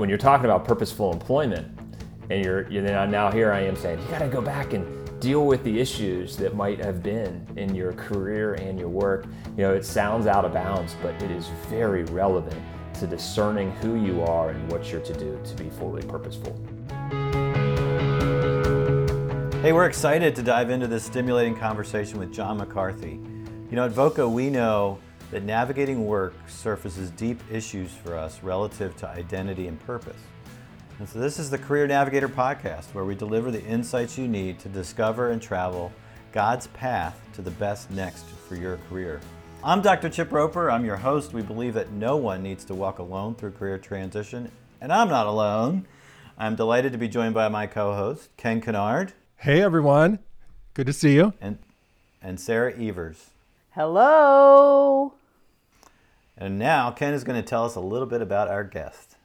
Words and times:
when 0.00 0.08
you're 0.08 0.16
talking 0.16 0.46
about 0.46 0.64
purposeful 0.64 1.12
employment, 1.12 1.78
and 2.30 2.42
you're, 2.42 2.66
you 2.70 2.80
know, 2.80 3.04
now 3.04 3.30
here 3.30 3.52
I 3.52 3.60
am 3.60 3.76
saying 3.76 4.00
you 4.00 4.08
got 4.08 4.20
to 4.20 4.28
go 4.28 4.40
back 4.40 4.72
and 4.72 5.20
deal 5.20 5.44
with 5.44 5.62
the 5.62 5.78
issues 5.78 6.38
that 6.38 6.56
might 6.56 6.82
have 6.82 7.02
been 7.02 7.46
in 7.56 7.74
your 7.74 7.92
career 7.92 8.54
and 8.54 8.78
your 8.78 8.88
work. 8.88 9.26
You 9.58 9.64
know, 9.64 9.74
it 9.74 9.84
sounds 9.84 10.26
out 10.26 10.46
of 10.46 10.54
bounds, 10.54 10.96
but 11.02 11.22
it 11.22 11.30
is 11.30 11.48
very 11.68 12.04
relevant 12.04 12.56
to 12.94 13.06
discerning 13.06 13.72
who 13.72 14.02
you 14.02 14.22
are 14.22 14.48
and 14.48 14.72
what 14.72 14.90
you're 14.90 15.02
to 15.02 15.12
do 15.12 15.38
to 15.44 15.54
be 15.62 15.68
fully 15.68 16.02
purposeful. 16.04 16.58
Hey, 19.60 19.72
we're 19.74 19.84
excited 19.84 20.34
to 20.36 20.42
dive 20.42 20.70
into 20.70 20.86
this 20.86 21.04
stimulating 21.04 21.54
conversation 21.54 22.18
with 22.18 22.32
John 22.32 22.56
McCarthy. 22.56 23.20
You 23.68 23.76
know, 23.76 23.84
at 23.84 23.92
VOCA, 23.92 24.32
we 24.32 24.48
know 24.48 24.98
that 25.30 25.44
navigating 25.44 26.06
work 26.06 26.34
surfaces 26.48 27.10
deep 27.10 27.40
issues 27.50 27.92
for 27.92 28.16
us 28.16 28.42
relative 28.42 28.96
to 28.96 29.08
identity 29.08 29.68
and 29.68 29.78
purpose. 29.80 30.20
And 30.98 31.08
so, 31.08 31.18
this 31.18 31.38
is 31.38 31.48
the 31.48 31.58
Career 31.58 31.86
Navigator 31.86 32.28
podcast 32.28 32.92
where 32.92 33.04
we 33.04 33.14
deliver 33.14 33.50
the 33.50 33.64
insights 33.64 34.18
you 34.18 34.28
need 34.28 34.58
to 34.60 34.68
discover 34.68 35.30
and 35.30 35.40
travel 35.40 35.92
God's 36.32 36.66
path 36.68 37.20
to 37.34 37.42
the 37.42 37.50
best 37.52 37.90
next 37.90 38.24
for 38.26 38.54
your 38.54 38.76
career. 38.88 39.20
I'm 39.64 39.82
Dr. 39.82 40.08
Chip 40.08 40.32
Roper. 40.32 40.70
I'm 40.70 40.84
your 40.84 40.96
host. 40.96 41.32
We 41.32 41.42
believe 41.42 41.74
that 41.74 41.90
no 41.92 42.16
one 42.16 42.42
needs 42.42 42.64
to 42.66 42.74
walk 42.74 42.98
alone 42.98 43.34
through 43.34 43.52
career 43.52 43.78
transition, 43.78 44.50
and 44.80 44.92
I'm 44.92 45.08
not 45.08 45.26
alone. 45.26 45.86
I'm 46.38 46.56
delighted 46.56 46.92
to 46.92 46.98
be 46.98 47.08
joined 47.08 47.34
by 47.34 47.48
my 47.48 47.66
co 47.66 47.94
host, 47.94 48.30
Ken 48.36 48.60
Kennard. 48.60 49.12
Hey, 49.36 49.62
everyone. 49.62 50.18
Good 50.74 50.86
to 50.86 50.92
see 50.92 51.14
you. 51.14 51.34
And, 51.40 51.58
and 52.22 52.38
Sarah 52.38 52.72
Evers. 52.78 53.30
Hello. 53.70 55.14
And 56.40 56.58
now 56.58 56.90
Ken 56.90 57.12
is 57.12 57.22
going 57.22 57.40
to 57.40 57.46
tell 57.46 57.66
us 57.66 57.74
a 57.74 57.80
little 57.80 58.06
bit 58.06 58.22
about 58.22 58.48
our 58.48 58.64
guest. 58.64 59.16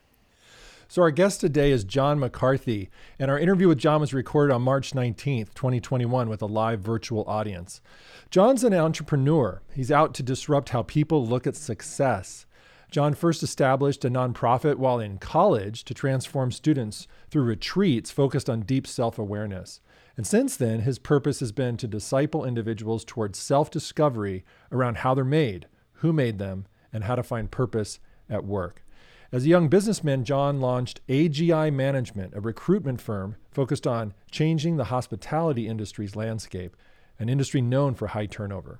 So, 0.89 1.01
our 1.01 1.11
guest 1.11 1.41
today 1.41 1.71
is 1.71 1.83
John 1.83 2.19
McCarthy, 2.19 2.89
and 3.17 3.31
our 3.31 3.39
interview 3.39 3.69
with 3.69 3.79
John 3.79 4.01
was 4.01 4.13
recorded 4.13 4.53
on 4.53 4.61
March 4.61 4.91
19th, 4.91 5.53
2021, 5.55 6.29
with 6.29 6.41
a 6.41 6.45
live 6.45 6.81
virtual 6.81 7.23
audience. 7.25 7.81
John's 8.29 8.63
an 8.63 8.73
entrepreneur. 8.73 9.61
He's 9.73 9.91
out 9.91 10.13
to 10.15 10.23
disrupt 10.23 10.69
how 10.69 10.83
people 10.83 11.25
look 11.25 11.47
at 11.47 11.55
success. 11.55 12.45
John 12.91 13.13
first 13.13 13.41
established 13.41 14.05
a 14.05 14.09
nonprofit 14.09 14.75
while 14.75 14.99
in 14.99 15.17
college 15.17 15.85
to 15.85 15.93
transform 15.93 16.51
students 16.51 17.07
through 17.31 17.43
retreats 17.43 18.11
focused 18.11 18.49
on 18.49 18.61
deep 18.61 18.85
self 18.85 19.17
awareness. 19.17 19.79
And 20.17 20.27
since 20.27 20.55
then, 20.55 20.81
his 20.81 20.99
purpose 20.99 21.39
has 21.39 21.51
been 21.51 21.77
to 21.77 21.87
disciple 21.87 22.45
individuals 22.45 23.03
towards 23.03 23.39
self 23.39 23.71
discovery 23.71 24.45
around 24.71 24.97
how 24.97 25.15
they're 25.15 25.25
made, 25.25 25.67
who 25.93 26.13
made 26.13 26.37
them, 26.39 26.67
and 26.95 27.03
how 27.03 27.15
to 27.15 27.21
find 27.21 27.51
purpose 27.51 27.99
at 28.29 28.45
work. 28.45 28.81
As 29.29 29.43
a 29.43 29.49
young 29.49 29.67
businessman, 29.67 30.23
John 30.23 30.61
launched 30.61 31.05
AGI 31.09 31.71
Management, 31.73 32.33
a 32.33 32.39
recruitment 32.39 33.01
firm 33.01 33.35
focused 33.51 33.85
on 33.85 34.13
changing 34.31 34.77
the 34.77 34.85
hospitality 34.85 35.67
industry's 35.67 36.15
landscape, 36.15 36.77
an 37.19 37.27
industry 37.27 37.61
known 37.61 37.95
for 37.95 38.07
high 38.07 38.27
turnover. 38.27 38.79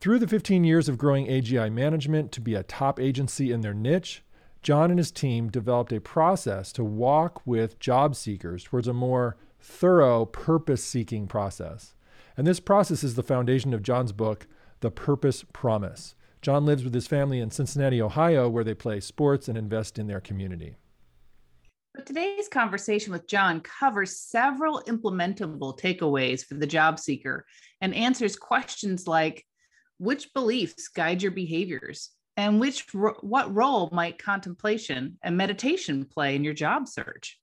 Through 0.00 0.18
the 0.18 0.26
15 0.26 0.64
years 0.64 0.88
of 0.88 0.98
growing 0.98 1.28
AGI 1.28 1.72
Management 1.72 2.32
to 2.32 2.40
be 2.40 2.56
a 2.56 2.64
top 2.64 2.98
agency 2.98 3.52
in 3.52 3.60
their 3.60 3.74
niche, 3.74 4.24
John 4.62 4.90
and 4.90 4.98
his 4.98 5.12
team 5.12 5.50
developed 5.50 5.92
a 5.92 6.00
process 6.00 6.72
to 6.72 6.82
walk 6.82 7.46
with 7.46 7.78
job 7.78 8.16
seekers 8.16 8.64
towards 8.64 8.88
a 8.88 8.92
more 8.92 9.36
thorough, 9.60 10.24
purpose 10.24 10.82
seeking 10.82 11.28
process. 11.28 11.94
And 12.36 12.44
this 12.44 12.58
process 12.58 13.04
is 13.04 13.14
the 13.14 13.22
foundation 13.22 13.72
of 13.72 13.84
John's 13.84 14.12
book, 14.12 14.48
The 14.80 14.90
Purpose 14.90 15.44
Promise. 15.52 16.16
John 16.42 16.64
lives 16.64 16.84
with 16.84 16.94
his 16.94 17.06
family 17.06 17.40
in 17.40 17.50
Cincinnati, 17.50 18.00
Ohio, 18.00 18.48
where 18.48 18.64
they 18.64 18.74
play 18.74 19.00
sports 19.00 19.48
and 19.48 19.58
invest 19.58 19.98
in 19.98 20.06
their 20.06 20.20
community. 20.20 20.76
But 21.94 22.06
today's 22.06 22.48
conversation 22.48 23.12
with 23.12 23.26
John 23.26 23.60
covers 23.60 24.18
several 24.18 24.82
implementable 24.86 25.78
takeaways 25.78 26.44
for 26.44 26.54
the 26.54 26.66
job 26.66 26.98
seeker 26.98 27.44
and 27.80 27.94
answers 27.94 28.36
questions 28.36 29.08
like 29.08 29.44
which 29.98 30.32
beliefs 30.32 30.88
guide 30.88 31.22
your 31.22 31.32
behaviors 31.32 32.10
and 32.36 32.60
which 32.60 32.86
what 32.92 33.54
role 33.54 33.88
might 33.92 34.22
contemplation 34.22 35.18
and 35.24 35.36
meditation 35.36 36.04
play 36.04 36.36
in 36.36 36.44
your 36.44 36.54
job 36.54 36.86
search 36.86 37.38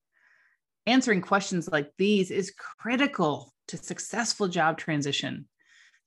answering 0.87 1.21
questions 1.21 1.67
like 1.67 1.91
these 1.97 2.31
is 2.31 2.53
critical 2.57 3.53
to 3.67 3.77
successful 3.77 4.47
job 4.47 4.77
transition. 4.77 5.47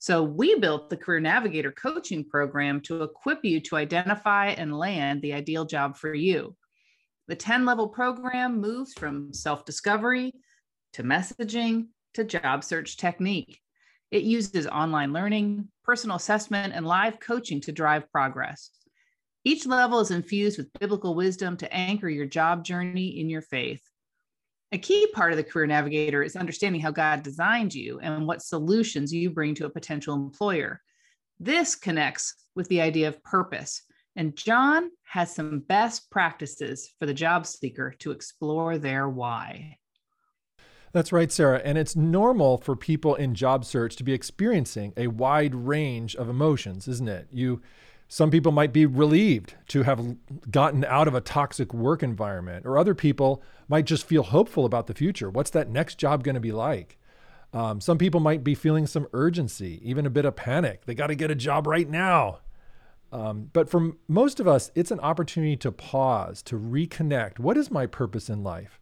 So, 0.00 0.22
we 0.22 0.54
built 0.58 0.90
the 0.90 0.96
Career 0.96 1.20
Navigator 1.20 1.72
coaching 1.72 2.24
program 2.24 2.80
to 2.82 3.02
equip 3.02 3.44
you 3.44 3.60
to 3.62 3.76
identify 3.76 4.48
and 4.48 4.78
land 4.78 5.22
the 5.22 5.32
ideal 5.32 5.64
job 5.64 5.96
for 5.96 6.14
you. 6.14 6.56
The 7.26 7.36
10 7.36 7.66
level 7.66 7.88
program 7.88 8.60
moves 8.60 8.94
from 8.94 9.34
self 9.34 9.64
discovery 9.64 10.32
to 10.94 11.02
messaging 11.02 11.88
to 12.14 12.24
job 12.24 12.64
search 12.64 12.96
technique. 12.96 13.60
It 14.10 14.22
uses 14.22 14.66
online 14.66 15.12
learning, 15.12 15.68
personal 15.84 16.16
assessment, 16.16 16.74
and 16.74 16.86
live 16.86 17.20
coaching 17.20 17.60
to 17.62 17.72
drive 17.72 18.10
progress. 18.10 18.70
Each 19.44 19.66
level 19.66 20.00
is 20.00 20.10
infused 20.10 20.58
with 20.58 20.72
biblical 20.78 21.14
wisdom 21.14 21.56
to 21.58 21.72
anchor 21.72 22.08
your 22.08 22.26
job 22.26 22.64
journey 22.64 23.20
in 23.20 23.28
your 23.28 23.42
faith. 23.42 23.82
A 24.70 24.78
key 24.78 25.06
part 25.14 25.32
of 25.32 25.38
the 25.38 25.44
career 25.44 25.66
navigator 25.66 26.22
is 26.22 26.36
understanding 26.36 26.80
how 26.80 26.90
God 26.90 27.22
designed 27.22 27.74
you 27.74 28.00
and 28.00 28.26
what 28.26 28.42
solutions 28.42 29.12
you 29.12 29.30
bring 29.30 29.54
to 29.54 29.66
a 29.66 29.70
potential 29.70 30.14
employer. 30.14 30.82
This 31.40 31.74
connects 31.74 32.34
with 32.54 32.68
the 32.68 32.82
idea 32.82 33.08
of 33.08 33.22
purpose. 33.22 33.82
And 34.16 34.36
John 34.36 34.90
has 35.04 35.34
some 35.34 35.60
best 35.60 36.10
practices 36.10 36.92
for 36.98 37.06
the 37.06 37.14
job 37.14 37.46
seeker 37.46 37.94
to 38.00 38.10
explore 38.10 38.76
their 38.76 39.08
why. 39.08 39.78
That's 40.92 41.12
right, 41.12 41.30
Sarah. 41.30 41.60
And 41.64 41.78
it's 41.78 41.94
normal 41.94 42.58
for 42.58 42.74
people 42.74 43.14
in 43.14 43.34
job 43.34 43.64
search 43.64 43.96
to 43.96 44.04
be 44.04 44.12
experiencing 44.12 44.92
a 44.96 45.06
wide 45.06 45.54
range 45.54 46.16
of 46.16 46.28
emotions, 46.28 46.88
isn't 46.88 47.08
it? 47.08 47.28
You 47.30 47.62
some 48.08 48.30
people 48.30 48.52
might 48.52 48.72
be 48.72 48.86
relieved 48.86 49.54
to 49.68 49.82
have 49.82 50.16
gotten 50.50 50.84
out 50.86 51.08
of 51.08 51.14
a 51.14 51.20
toxic 51.20 51.74
work 51.74 52.02
environment, 52.02 52.64
or 52.64 52.78
other 52.78 52.94
people 52.94 53.42
might 53.68 53.84
just 53.84 54.06
feel 54.06 54.22
hopeful 54.22 54.64
about 54.64 54.86
the 54.86 54.94
future. 54.94 55.28
What's 55.28 55.50
that 55.50 55.68
next 55.68 55.98
job 55.98 56.24
going 56.24 56.34
to 56.34 56.40
be 56.40 56.52
like? 56.52 56.98
Um, 57.52 57.80
some 57.80 57.98
people 57.98 58.20
might 58.20 58.42
be 58.42 58.54
feeling 58.54 58.86
some 58.86 59.06
urgency, 59.12 59.80
even 59.82 60.06
a 60.06 60.10
bit 60.10 60.24
of 60.24 60.36
panic. 60.36 60.86
They 60.86 60.94
got 60.94 61.08
to 61.08 61.14
get 61.14 61.30
a 61.30 61.34
job 61.34 61.66
right 61.66 61.88
now. 61.88 62.40
Um, 63.12 63.50
but 63.52 63.70
for 63.70 63.92
most 64.06 64.40
of 64.40 64.48
us, 64.48 64.70
it's 64.74 64.90
an 64.90 65.00
opportunity 65.00 65.56
to 65.56 65.72
pause, 65.72 66.42
to 66.42 66.58
reconnect. 66.58 67.38
What 67.38 67.56
is 67.56 67.70
my 67.70 67.86
purpose 67.86 68.28
in 68.28 68.42
life? 68.42 68.80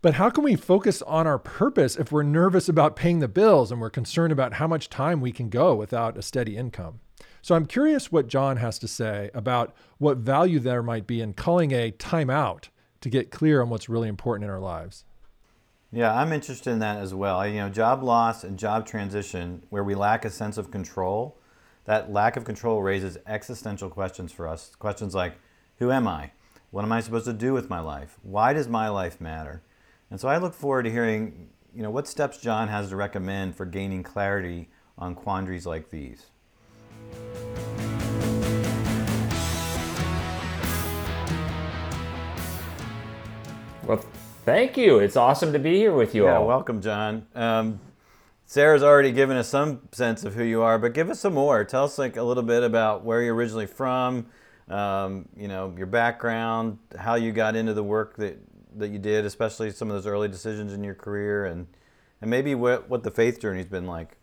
But 0.00 0.14
how 0.14 0.30
can 0.30 0.42
we 0.42 0.56
focus 0.56 1.00
on 1.02 1.28
our 1.28 1.38
purpose 1.38 1.94
if 1.94 2.10
we're 2.10 2.24
nervous 2.24 2.68
about 2.68 2.96
paying 2.96 3.20
the 3.20 3.28
bills 3.28 3.70
and 3.70 3.80
we're 3.80 3.90
concerned 3.90 4.32
about 4.32 4.54
how 4.54 4.66
much 4.66 4.88
time 4.88 5.20
we 5.20 5.30
can 5.30 5.48
go 5.48 5.76
without 5.76 6.18
a 6.18 6.22
steady 6.22 6.56
income? 6.56 6.98
So 7.42 7.56
I'm 7.56 7.66
curious 7.66 8.12
what 8.12 8.28
John 8.28 8.58
has 8.58 8.78
to 8.78 8.88
say 8.88 9.28
about 9.34 9.74
what 9.98 10.18
value 10.18 10.60
there 10.60 10.82
might 10.82 11.08
be 11.08 11.20
in 11.20 11.32
calling 11.32 11.72
a 11.72 11.90
timeout 11.90 12.68
to 13.00 13.08
get 13.08 13.32
clear 13.32 13.60
on 13.60 13.68
what's 13.68 13.88
really 13.88 14.08
important 14.08 14.44
in 14.44 14.50
our 14.50 14.60
lives. 14.60 15.04
Yeah, 15.90 16.14
I'm 16.14 16.32
interested 16.32 16.70
in 16.70 16.78
that 16.78 16.98
as 16.98 17.12
well. 17.12 17.44
You 17.46 17.56
know, 17.56 17.68
job 17.68 18.04
loss 18.04 18.44
and 18.44 18.56
job 18.56 18.86
transition, 18.86 19.64
where 19.70 19.82
we 19.82 19.96
lack 19.96 20.24
a 20.24 20.30
sense 20.30 20.56
of 20.56 20.70
control, 20.70 21.36
that 21.84 22.12
lack 22.12 22.36
of 22.36 22.44
control 22.44 22.80
raises 22.80 23.18
existential 23.26 23.90
questions 23.90 24.30
for 24.30 24.46
us. 24.46 24.76
Questions 24.78 25.12
like, 25.12 25.34
who 25.78 25.90
am 25.90 26.06
I? 26.06 26.30
What 26.70 26.84
am 26.84 26.92
I 26.92 27.00
supposed 27.00 27.26
to 27.26 27.32
do 27.32 27.52
with 27.52 27.68
my 27.68 27.80
life? 27.80 28.18
Why 28.22 28.52
does 28.52 28.68
my 28.68 28.88
life 28.88 29.20
matter? 29.20 29.62
And 30.10 30.20
so 30.20 30.28
I 30.28 30.38
look 30.38 30.54
forward 30.54 30.84
to 30.84 30.92
hearing, 30.92 31.48
you 31.74 31.82
know, 31.82 31.90
what 31.90 32.06
steps 32.06 32.38
John 32.38 32.68
has 32.68 32.90
to 32.90 32.96
recommend 32.96 33.56
for 33.56 33.66
gaining 33.66 34.04
clarity 34.04 34.70
on 34.96 35.16
quandaries 35.16 35.66
like 35.66 35.90
these. 35.90 36.26
Well, 43.84 44.04
thank 44.44 44.76
you. 44.76 45.00
It's 45.00 45.16
awesome 45.16 45.52
to 45.52 45.58
be 45.58 45.76
here 45.76 45.92
with 45.92 46.14
you 46.14 46.24
yeah, 46.24 46.36
all. 46.36 46.46
welcome, 46.46 46.80
John. 46.80 47.26
Um, 47.34 47.80
Sarah's 48.46 48.82
already 48.82 49.10
given 49.10 49.36
us 49.36 49.48
some 49.48 49.88
sense 49.90 50.24
of 50.24 50.34
who 50.34 50.44
you 50.44 50.62
are, 50.62 50.78
but 50.78 50.92
give 50.94 51.10
us 51.10 51.18
some 51.18 51.34
more. 51.34 51.64
Tell 51.64 51.84
us 51.84 51.98
like 51.98 52.16
a 52.16 52.22
little 52.22 52.44
bit 52.44 52.62
about 52.62 53.04
where 53.04 53.22
you're 53.22 53.34
originally 53.34 53.66
from, 53.66 54.26
um, 54.68 55.28
you 55.36 55.48
know, 55.48 55.74
your 55.76 55.86
background, 55.86 56.78
how 56.96 57.16
you 57.16 57.32
got 57.32 57.56
into 57.56 57.74
the 57.74 57.82
work 57.82 58.16
that, 58.18 58.38
that 58.76 58.90
you 58.90 59.00
did, 59.00 59.24
especially 59.24 59.70
some 59.72 59.90
of 59.90 59.96
those 59.96 60.06
early 60.06 60.28
decisions 60.28 60.72
in 60.72 60.84
your 60.84 60.94
career, 60.94 61.46
and 61.46 61.66
and 62.20 62.30
maybe 62.30 62.54
what 62.54 62.88
what 62.88 63.02
the 63.02 63.10
faith 63.10 63.40
journey's 63.40 63.66
been 63.66 63.86
like. 63.86 64.16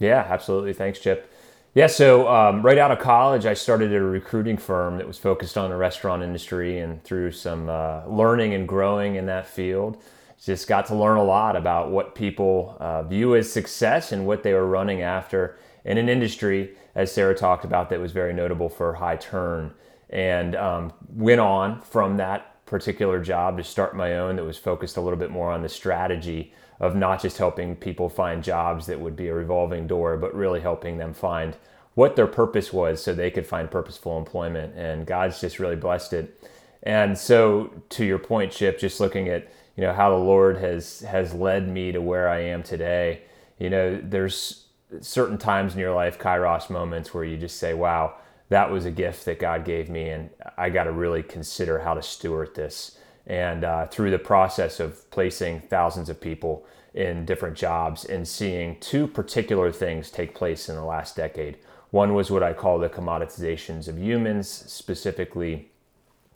Yeah, 0.00 0.26
absolutely. 0.28 0.72
Thanks, 0.72 0.98
Chip. 0.98 1.30
Yeah, 1.74 1.88
so 1.88 2.28
um, 2.28 2.62
right 2.62 2.78
out 2.78 2.92
of 2.92 3.00
college, 3.00 3.46
I 3.46 3.54
started 3.54 3.92
a 3.92 4.00
recruiting 4.00 4.56
firm 4.56 4.96
that 4.98 5.08
was 5.08 5.18
focused 5.18 5.58
on 5.58 5.70
the 5.70 5.76
restaurant 5.76 6.22
industry, 6.22 6.78
and 6.78 7.02
through 7.02 7.32
some 7.32 7.68
uh, 7.68 8.06
learning 8.06 8.54
and 8.54 8.68
growing 8.68 9.16
in 9.16 9.26
that 9.26 9.48
field, 9.48 10.00
just 10.40 10.68
got 10.68 10.86
to 10.86 10.94
learn 10.94 11.16
a 11.16 11.24
lot 11.24 11.56
about 11.56 11.90
what 11.90 12.14
people 12.14 12.76
uh, 12.78 13.02
view 13.02 13.34
as 13.34 13.52
success 13.52 14.12
and 14.12 14.24
what 14.24 14.44
they 14.44 14.52
were 14.52 14.68
running 14.68 15.02
after 15.02 15.58
in 15.84 15.98
an 15.98 16.08
industry, 16.08 16.76
as 16.94 17.10
Sarah 17.10 17.34
talked 17.34 17.64
about, 17.64 17.90
that 17.90 17.98
was 17.98 18.12
very 18.12 18.32
notable 18.32 18.68
for 18.68 18.94
high 18.94 19.16
turn. 19.16 19.74
And 20.10 20.54
um, 20.54 20.92
went 21.08 21.40
on 21.40 21.80
from 21.80 22.18
that 22.18 22.64
particular 22.66 23.20
job 23.20 23.56
to 23.56 23.64
start 23.64 23.96
my 23.96 24.16
own 24.18 24.36
that 24.36 24.44
was 24.44 24.58
focused 24.58 24.96
a 24.96 25.00
little 25.00 25.18
bit 25.18 25.30
more 25.30 25.50
on 25.50 25.62
the 25.62 25.68
strategy 25.68 26.52
of 26.80 26.96
not 26.96 27.22
just 27.22 27.38
helping 27.38 27.76
people 27.76 28.08
find 28.08 28.42
jobs 28.42 28.86
that 28.86 29.00
would 29.00 29.16
be 29.16 29.28
a 29.28 29.34
revolving 29.34 29.86
door, 29.86 30.16
but 30.16 30.34
really 30.34 30.60
helping 30.60 30.98
them 30.98 31.14
find 31.14 31.56
what 31.94 32.16
their 32.16 32.26
purpose 32.26 32.72
was 32.72 33.02
so 33.02 33.12
they 33.12 33.30
could 33.30 33.46
find 33.46 33.70
purposeful 33.70 34.18
employment. 34.18 34.74
And 34.76 35.06
God's 35.06 35.40
just 35.40 35.58
really 35.58 35.76
blessed 35.76 36.12
it. 36.12 36.42
And 36.82 37.16
so, 37.16 37.70
to 37.90 38.04
your 38.04 38.18
point, 38.18 38.52
Chip, 38.52 38.78
just 38.78 39.00
looking 39.00 39.28
at 39.28 39.48
you 39.76 39.82
know 39.82 39.92
how 39.92 40.10
the 40.10 40.22
Lord 40.22 40.58
has 40.58 41.00
has 41.00 41.34
led 41.34 41.68
me 41.68 41.92
to 41.92 42.00
where 42.00 42.28
I 42.28 42.40
am 42.40 42.62
today. 42.62 43.22
You 43.58 43.70
know, 43.70 44.00
there's 44.02 44.66
certain 45.00 45.38
times 45.38 45.74
in 45.74 45.80
your 45.80 45.94
life, 45.94 46.18
Kairos 46.18 46.70
moments, 46.70 47.12
where 47.14 47.24
you 47.24 47.36
just 47.36 47.58
say, 47.58 47.74
"Wow, 47.74 48.14
that 48.50 48.70
was 48.70 48.84
a 48.84 48.90
gift 48.90 49.24
that 49.24 49.38
God 49.40 49.64
gave 49.64 49.88
me, 49.88 50.10
and 50.10 50.30
I 50.56 50.70
got 50.70 50.84
to 50.84 50.92
really 50.92 51.22
consider 51.22 51.80
how 51.80 51.94
to 51.94 52.02
steward 52.02 52.54
this." 52.54 52.98
And 53.26 53.64
uh, 53.64 53.86
through 53.86 54.10
the 54.10 54.18
process 54.18 54.80
of 54.80 55.10
placing 55.10 55.60
thousands 55.62 56.08
of 56.08 56.20
people 56.20 56.66
in 56.92 57.24
different 57.24 57.56
jobs 57.56 58.04
and 58.04 58.26
seeing 58.26 58.78
two 58.80 59.08
particular 59.08 59.72
things 59.72 60.10
take 60.10 60.34
place 60.34 60.68
in 60.68 60.76
the 60.76 60.84
last 60.84 61.16
decade. 61.16 61.58
One 61.90 62.14
was 62.14 62.30
what 62.30 62.42
I 62.42 62.52
call 62.52 62.78
the 62.78 62.88
commoditizations 62.88 63.88
of 63.88 63.98
humans, 63.98 64.48
specifically 64.48 65.70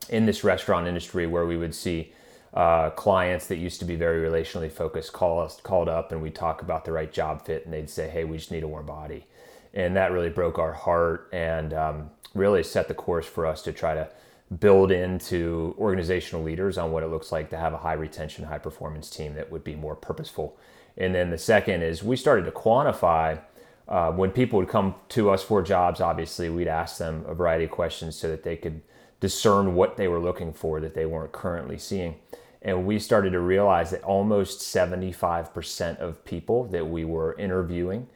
in 0.08 0.26
this 0.26 0.44
restaurant 0.44 0.86
industry, 0.86 1.26
where 1.26 1.46
we 1.46 1.56
would 1.56 1.74
see 1.74 2.12
uh, 2.54 2.90
clients 2.90 3.46
that 3.46 3.56
used 3.56 3.78
to 3.80 3.84
be 3.84 3.94
very 3.94 4.26
relationally 4.26 4.70
focused 4.70 5.12
call 5.12 5.40
us 5.40 5.60
called 5.60 5.88
up 5.88 6.12
and 6.12 6.22
we 6.22 6.30
talk 6.30 6.62
about 6.62 6.84
the 6.84 6.92
right 6.92 7.12
job 7.12 7.44
fit, 7.44 7.64
and 7.64 7.72
they'd 7.72 7.90
say, 7.90 8.08
"Hey, 8.08 8.24
we 8.24 8.38
just 8.38 8.50
need 8.50 8.62
a 8.62 8.68
warm 8.68 8.86
body," 8.86 9.26
and 9.74 9.94
that 9.96 10.12
really 10.12 10.30
broke 10.30 10.58
our 10.58 10.72
heart 10.72 11.28
and 11.32 11.74
um, 11.74 12.10
really 12.34 12.62
set 12.62 12.88
the 12.88 12.94
course 12.94 13.26
for 13.26 13.44
us 13.44 13.60
to 13.62 13.72
try 13.72 13.94
to 13.94 14.08
build 14.56 14.90
into 14.90 15.74
organizational 15.78 16.42
leaders 16.42 16.78
on 16.78 16.90
what 16.90 17.02
it 17.02 17.08
looks 17.08 17.30
like 17.30 17.50
to 17.50 17.56
have 17.56 17.74
a 17.74 17.78
high 17.78 17.92
retention, 17.92 18.44
high 18.44 18.58
performance 18.58 19.10
team 19.10 19.34
that 19.34 19.50
would 19.50 19.62
be 19.62 19.76
more 19.76 19.94
purposeful. 19.94 20.56
And 20.96 21.14
then 21.14 21.30
the 21.30 21.38
second 21.38 21.82
is 21.82 22.02
we 22.02 22.16
started 22.16 22.44
to 22.46 22.50
quantify 22.50 23.40
uh, 23.88 24.12
when 24.12 24.30
people 24.30 24.58
would 24.58 24.68
come 24.68 24.94
to 25.10 25.30
us 25.30 25.42
for 25.42 25.62
jobs. 25.62 26.00
Obviously, 26.00 26.48
we'd 26.48 26.68
ask 26.68 26.98
them 26.98 27.24
a 27.26 27.34
variety 27.34 27.64
of 27.64 27.70
questions 27.70 28.16
so 28.16 28.28
that 28.28 28.42
they 28.42 28.56
could 28.56 28.82
discern 29.20 29.74
what 29.74 29.96
they 29.96 30.08
were 30.08 30.20
looking 30.20 30.52
for 30.52 30.80
that 30.80 30.94
they 30.94 31.06
weren't 31.06 31.32
currently 31.32 31.78
seeing. 31.78 32.16
And 32.62 32.86
we 32.86 32.98
started 32.98 33.30
to 33.30 33.40
realize 33.40 33.90
that 33.90 34.02
almost 34.02 34.60
75% 34.60 35.98
of 35.98 36.24
people 36.24 36.64
that 36.68 36.86
we 36.86 37.04
were 37.04 37.34
interviewing 37.38 38.08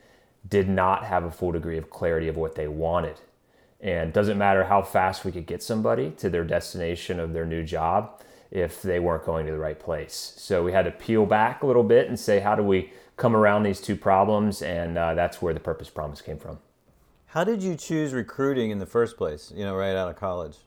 did 0.48 0.68
not 0.68 1.04
have 1.04 1.24
a 1.24 1.30
full 1.30 1.52
degree 1.52 1.78
of 1.78 1.90
clarity 1.90 2.28
of 2.28 2.36
what 2.36 2.54
they 2.54 2.68
wanted. 2.68 3.20
And 3.82 4.10
it 4.10 4.14
doesn't 4.14 4.38
matter 4.38 4.64
how 4.64 4.82
fast 4.82 5.24
we 5.24 5.32
could 5.32 5.46
get 5.46 5.62
somebody 5.62 6.10
to 6.12 6.30
their 6.30 6.44
destination 6.44 7.18
of 7.18 7.32
their 7.32 7.44
new 7.44 7.64
job 7.64 8.20
if 8.52 8.80
they 8.80 9.00
weren't 9.00 9.24
going 9.24 9.44
to 9.46 9.52
the 9.52 9.58
right 9.58 9.78
place. 9.78 10.34
So 10.36 10.62
we 10.62 10.72
had 10.72 10.84
to 10.84 10.92
peel 10.92 11.26
back 11.26 11.62
a 11.62 11.66
little 11.66 11.82
bit 11.82 12.06
and 12.06 12.18
say, 12.18 12.38
how 12.38 12.54
do 12.54 12.62
we 12.62 12.92
come 13.16 13.34
around 13.34 13.64
these 13.64 13.80
two 13.80 13.96
problems? 13.96 14.62
And 14.62 14.96
uh, 14.96 15.14
that's 15.14 15.42
where 15.42 15.52
the 15.52 15.60
purpose 15.60 15.90
promise 15.90 16.22
came 16.22 16.38
from. 16.38 16.58
How 17.26 17.44
did 17.44 17.62
you 17.62 17.74
choose 17.74 18.12
recruiting 18.12 18.70
in 18.70 18.78
the 18.78 18.86
first 18.86 19.16
place? 19.16 19.52
You 19.56 19.64
know, 19.64 19.74
right 19.74 19.96
out 19.96 20.08
of 20.08 20.16
college. 20.16 20.58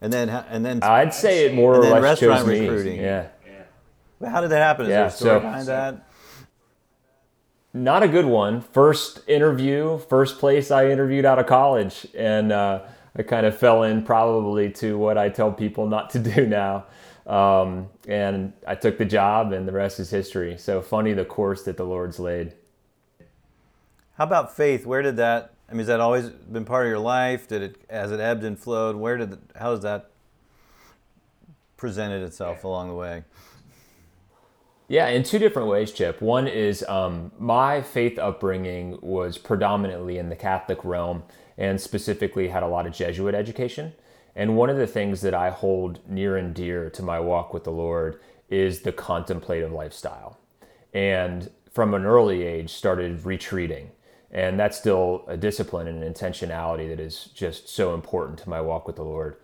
And 0.00 0.12
then, 0.12 0.28
and 0.28 0.66
then 0.66 0.82
I'd 0.82 1.14
say 1.14 1.46
it 1.46 1.54
more 1.54 1.76
or 1.76 1.78
less 1.78 2.02
restaurant 2.02 2.40
chose 2.40 2.48
recruiting. 2.48 2.98
Me. 2.98 3.04
Yeah. 3.04 3.28
yeah. 4.20 4.28
How 4.28 4.42
did 4.42 4.50
that 4.50 4.58
happen? 4.58 4.86
Is 4.86 4.90
yeah, 4.90 4.96
there 4.96 5.06
a 5.06 5.10
story 5.10 5.30
so, 5.30 5.40
behind 5.40 5.68
that? 5.68 6.05
Not 7.76 8.02
a 8.02 8.08
good 8.08 8.24
one. 8.24 8.62
First 8.62 9.20
interview, 9.28 9.98
first 9.98 10.38
place 10.38 10.70
I 10.70 10.88
interviewed 10.88 11.26
out 11.26 11.38
of 11.38 11.46
college, 11.46 12.06
and 12.16 12.50
uh, 12.50 12.80
I 13.14 13.22
kind 13.22 13.44
of 13.44 13.58
fell 13.58 13.82
in 13.82 14.02
probably 14.02 14.70
to 14.72 14.96
what 14.96 15.18
I 15.18 15.28
tell 15.28 15.52
people 15.52 15.86
not 15.86 16.08
to 16.10 16.18
do 16.18 16.46
now. 16.46 16.86
Um, 17.26 17.90
and 18.08 18.54
I 18.66 18.76
took 18.76 18.96
the 18.96 19.04
job, 19.04 19.52
and 19.52 19.68
the 19.68 19.72
rest 19.72 20.00
is 20.00 20.08
history. 20.08 20.56
So 20.56 20.80
funny 20.80 21.12
the 21.12 21.26
course 21.26 21.64
that 21.64 21.76
the 21.76 21.84
Lord's 21.84 22.18
laid. 22.18 22.54
How 24.16 24.24
about 24.24 24.56
faith? 24.56 24.86
Where 24.86 25.02
did 25.02 25.16
that 25.18 25.52
I 25.68 25.72
mean, 25.72 25.80
has 25.80 25.88
that 25.88 26.00
always 26.00 26.28
been 26.28 26.64
part 26.64 26.86
of 26.86 26.90
your 26.90 27.00
life? 27.00 27.48
Did 27.48 27.62
it, 27.62 27.76
as 27.90 28.12
it 28.12 28.20
ebbed 28.20 28.44
and 28.44 28.58
flowed, 28.58 28.96
where 28.96 29.16
did, 29.16 29.36
how 29.56 29.72
has 29.72 29.80
that 29.80 30.10
presented 31.76 32.22
itself 32.22 32.62
along 32.64 32.88
the 32.88 32.94
way? 32.94 33.24
Yeah, 34.88 35.08
in 35.08 35.24
two 35.24 35.38
different 35.38 35.68
ways, 35.68 35.92
Chip. 35.92 36.22
One 36.22 36.46
is 36.46 36.84
um, 36.88 37.32
my 37.38 37.82
faith 37.82 38.18
upbringing 38.18 38.98
was 39.02 39.38
predominantly 39.38 40.18
in 40.18 40.28
the 40.28 40.36
Catholic 40.36 40.84
realm 40.84 41.24
and 41.58 41.80
specifically 41.80 42.48
had 42.48 42.62
a 42.62 42.68
lot 42.68 42.86
of 42.86 42.92
Jesuit 42.92 43.34
education. 43.34 43.94
And 44.36 44.56
one 44.56 44.70
of 44.70 44.76
the 44.76 44.86
things 44.86 45.22
that 45.22 45.34
I 45.34 45.50
hold 45.50 46.00
near 46.08 46.36
and 46.36 46.54
dear 46.54 46.90
to 46.90 47.02
my 47.02 47.18
walk 47.18 47.52
with 47.54 47.64
the 47.64 47.72
Lord 47.72 48.20
is 48.48 48.82
the 48.82 48.92
contemplative 48.92 49.72
lifestyle. 49.72 50.38
And 50.94 51.50
from 51.72 51.94
an 51.94 52.04
early 52.04 52.42
age, 52.42 52.70
started 52.70 53.24
retreating 53.24 53.90
and 54.30 54.58
that's 54.58 54.76
still 54.76 55.24
a 55.28 55.36
discipline 55.36 55.86
and 55.86 56.02
an 56.02 56.12
intentionality 56.12 56.88
that 56.88 57.00
is 57.00 57.30
just 57.34 57.68
so 57.68 57.94
important 57.94 58.38
to 58.40 58.48
my 58.50 58.60
walk 58.60 58.86
with 58.86 58.96
the 58.96 59.02
Lord. 59.04 59.36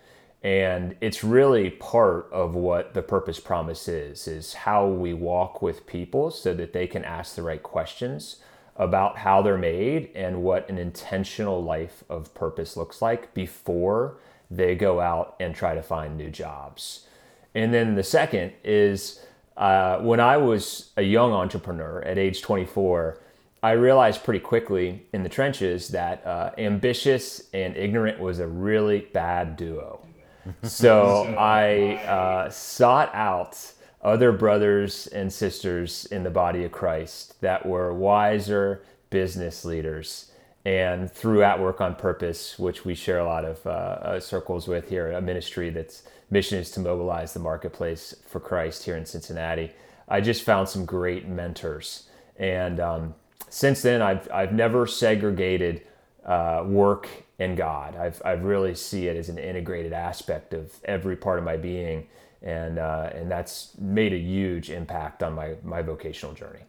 And 0.42 0.96
it's 1.00 1.22
really 1.22 1.70
part 1.70 2.28
of 2.32 2.54
what 2.54 2.94
the 2.94 3.02
purpose 3.02 3.38
promise 3.38 3.86
is, 3.86 4.26
is 4.26 4.54
how 4.54 4.86
we 4.86 5.14
walk 5.14 5.62
with 5.62 5.86
people 5.86 6.30
so 6.32 6.52
that 6.54 6.72
they 6.72 6.88
can 6.88 7.04
ask 7.04 7.36
the 7.36 7.42
right 7.42 7.62
questions 7.62 8.36
about 8.74 9.18
how 9.18 9.42
they're 9.42 9.58
made 9.58 10.10
and 10.14 10.42
what 10.42 10.68
an 10.68 10.78
intentional 10.78 11.62
life 11.62 12.02
of 12.08 12.34
purpose 12.34 12.76
looks 12.76 13.00
like 13.00 13.32
before 13.34 14.16
they 14.50 14.74
go 14.74 15.00
out 15.00 15.36
and 15.38 15.54
try 15.54 15.74
to 15.74 15.82
find 15.82 16.16
new 16.16 16.30
jobs. 16.30 17.06
And 17.54 17.72
then 17.72 17.94
the 17.94 18.02
second 18.02 18.52
is 18.64 19.24
uh, 19.56 19.98
when 19.98 20.18
I 20.18 20.38
was 20.38 20.90
a 20.96 21.02
young 21.02 21.32
entrepreneur 21.32 22.02
at 22.02 22.18
age 22.18 22.42
24, 22.42 23.18
I 23.62 23.72
realized 23.72 24.24
pretty 24.24 24.40
quickly 24.40 25.06
in 25.12 25.22
the 25.22 25.28
trenches 25.28 25.88
that 25.88 26.26
uh, 26.26 26.50
ambitious 26.58 27.48
and 27.54 27.76
ignorant 27.76 28.18
was 28.18 28.40
a 28.40 28.48
really 28.48 29.00
bad 29.12 29.56
duo. 29.56 30.04
So 30.62 31.34
I 31.38 31.96
uh, 32.04 32.50
sought 32.50 33.14
out 33.14 33.72
other 34.02 34.32
brothers 34.32 35.06
and 35.08 35.32
sisters 35.32 36.06
in 36.06 36.24
the 36.24 36.30
body 36.30 36.64
of 36.64 36.72
Christ 36.72 37.40
that 37.40 37.64
were 37.64 37.94
wiser 37.94 38.82
business 39.10 39.64
leaders. 39.64 40.32
And 40.64 41.10
through 41.10 41.42
At 41.42 41.60
Work 41.60 41.80
on 41.80 41.94
Purpose, 41.94 42.58
which 42.58 42.84
we 42.84 42.94
share 42.94 43.18
a 43.18 43.24
lot 43.24 43.44
of 43.44 43.64
uh, 43.66 43.70
uh 43.70 44.20
circles 44.20 44.68
with 44.68 44.88
here, 44.88 45.12
a 45.12 45.20
ministry 45.20 45.70
that's 45.70 46.02
mission 46.32 46.58
is 46.58 46.70
to 46.72 46.80
mobilize 46.80 47.34
the 47.34 47.40
marketplace 47.40 48.14
for 48.26 48.40
Christ 48.40 48.84
here 48.84 48.96
in 48.96 49.04
Cincinnati, 49.04 49.70
I 50.08 50.20
just 50.20 50.42
found 50.42 50.68
some 50.68 50.84
great 50.84 51.28
mentors. 51.28 52.08
And 52.38 52.80
um, 52.80 53.14
since 53.50 53.82
then, 53.82 54.00
I've, 54.02 54.28
I've 54.32 54.52
never 54.52 54.86
segregated 54.86 55.82
uh, 56.24 56.64
work 56.66 57.08
and 57.42 57.56
God. 57.56 57.96
I've, 57.96 58.22
I 58.24 58.32
really 58.32 58.74
see 58.74 59.08
it 59.08 59.16
as 59.16 59.28
an 59.28 59.38
integrated 59.38 59.92
aspect 59.92 60.54
of 60.54 60.72
every 60.84 61.16
part 61.16 61.38
of 61.38 61.44
my 61.44 61.56
being. 61.56 62.06
And, 62.42 62.78
uh, 62.78 63.10
and 63.14 63.30
that's 63.30 63.72
made 63.78 64.12
a 64.12 64.18
huge 64.18 64.70
impact 64.70 65.22
on 65.22 65.34
my, 65.34 65.54
my 65.62 65.82
vocational 65.82 66.34
journey. 66.34 66.60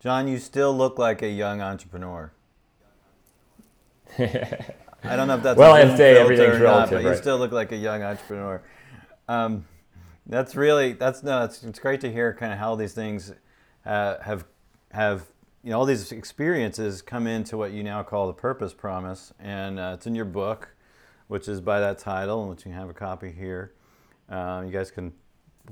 John, 0.00 0.28
you 0.28 0.38
still 0.38 0.76
look 0.76 0.98
like 0.98 1.22
a 1.22 1.28
young 1.28 1.60
entrepreneur. 1.60 2.32
I 4.18 5.16
don't 5.16 5.26
know 5.28 5.36
if 5.36 5.42
that's 5.42 5.58
well. 5.58 5.74
I 5.74 5.96
say 5.96 6.16
everything's 6.16 6.60
relative, 6.60 6.62
not, 6.62 6.90
but 6.90 7.04
right? 7.04 7.16
you 7.16 7.16
still 7.16 7.38
look 7.38 7.52
like 7.52 7.72
a 7.72 7.76
young 7.76 8.02
entrepreneur. 8.02 8.62
Um, 9.28 9.64
that's 10.26 10.54
really 10.54 10.92
that's 10.92 11.22
no. 11.22 11.44
It's, 11.44 11.62
it's 11.64 11.78
great 11.78 12.00
to 12.02 12.12
hear 12.12 12.34
kind 12.34 12.52
of 12.52 12.58
how 12.58 12.76
these 12.76 12.92
things 12.92 13.32
uh, 13.84 14.18
have 14.22 14.44
have 14.92 15.24
you 15.62 15.70
know 15.70 15.78
all 15.78 15.84
these 15.84 16.12
experiences 16.12 17.02
come 17.02 17.26
into 17.26 17.56
what 17.56 17.72
you 17.72 17.82
now 17.82 18.02
call 18.02 18.26
the 18.26 18.32
purpose 18.32 18.74
promise 18.74 19.32
and 19.38 19.78
uh, 19.78 19.92
it's 19.94 20.06
in 20.06 20.14
your 20.14 20.24
book 20.24 20.74
which 21.32 21.48
is 21.48 21.62
by 21.62 21.80
that 21.80 21.98
title 21.98 22.42
and 22.42 22.50
which 22.50 22.66
you 22.66 22.72
have 22.72 22.90
a 22.90 22.92
copy 22.92 23.32
here. 23.32 23.72
Uh, 24.28 24.62
you 24.66 24.70
guys 24.70 24.90
can 24.90 25.14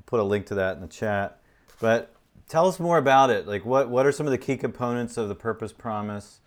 put 0.07 0.19
a 0.19 0.23
link 0.23 0.47
to 0.47 0.55
that 0.55 0.75
in 0.75 0.81
the 0.81 0.89
chat. 0.89 1.43
But 1.81 2.15
tell 2.49 2.67
us 2.67 2.81
more 2.81 2.97
about 2.97 3.29
it. 3.29 3.47
Like 3.47 3.67
what, 3.67 3.91
what 3.91 4.07
are 4.07 4.13
some 4.13 4.27
of 4.27 4.31
the 4.31 4.39
key 4.39 4.57
components 4.57 5.19
of 5.19 5.29
the 5.29 5.35
purpose 5.35 5.71
promise? 5.71 6.41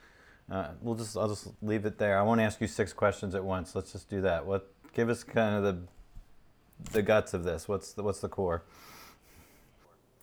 Uh, 0.52 0.70
we'll 0.82 0.96
just 0.96 1.16
i'll 1.16 1.30
just 1.30 1.50
leave 1.62 1.86
it 1.86 2.00
there. 2.00 2.18
I 2.18 2.24
won't 2.24 2.42
ask 2.42 2.60
you 2.60 2.66
six 2.66 2.92
questions 2.92 3.36
at 3.36 3.44
once. 3.44 3.76
Let's 3.76 3.92
just 3.92 4.10
do 4.10 4.22
that. 4.22 4.48
What 4.48 4.74
give 4.94 5.10
us 5.10 5.24
kind 5.24 5.56
of 5.56 5.64
the 5.64 6.92
the 6.92 7.04
guts 7.04 7.36
of 7.36 7.44
this. 7.44 7.68
What's 7.68 7.94
the, 7.94 8.02
what's 8.02 8.20
the 8.20 8.30
core? 8.30 8.64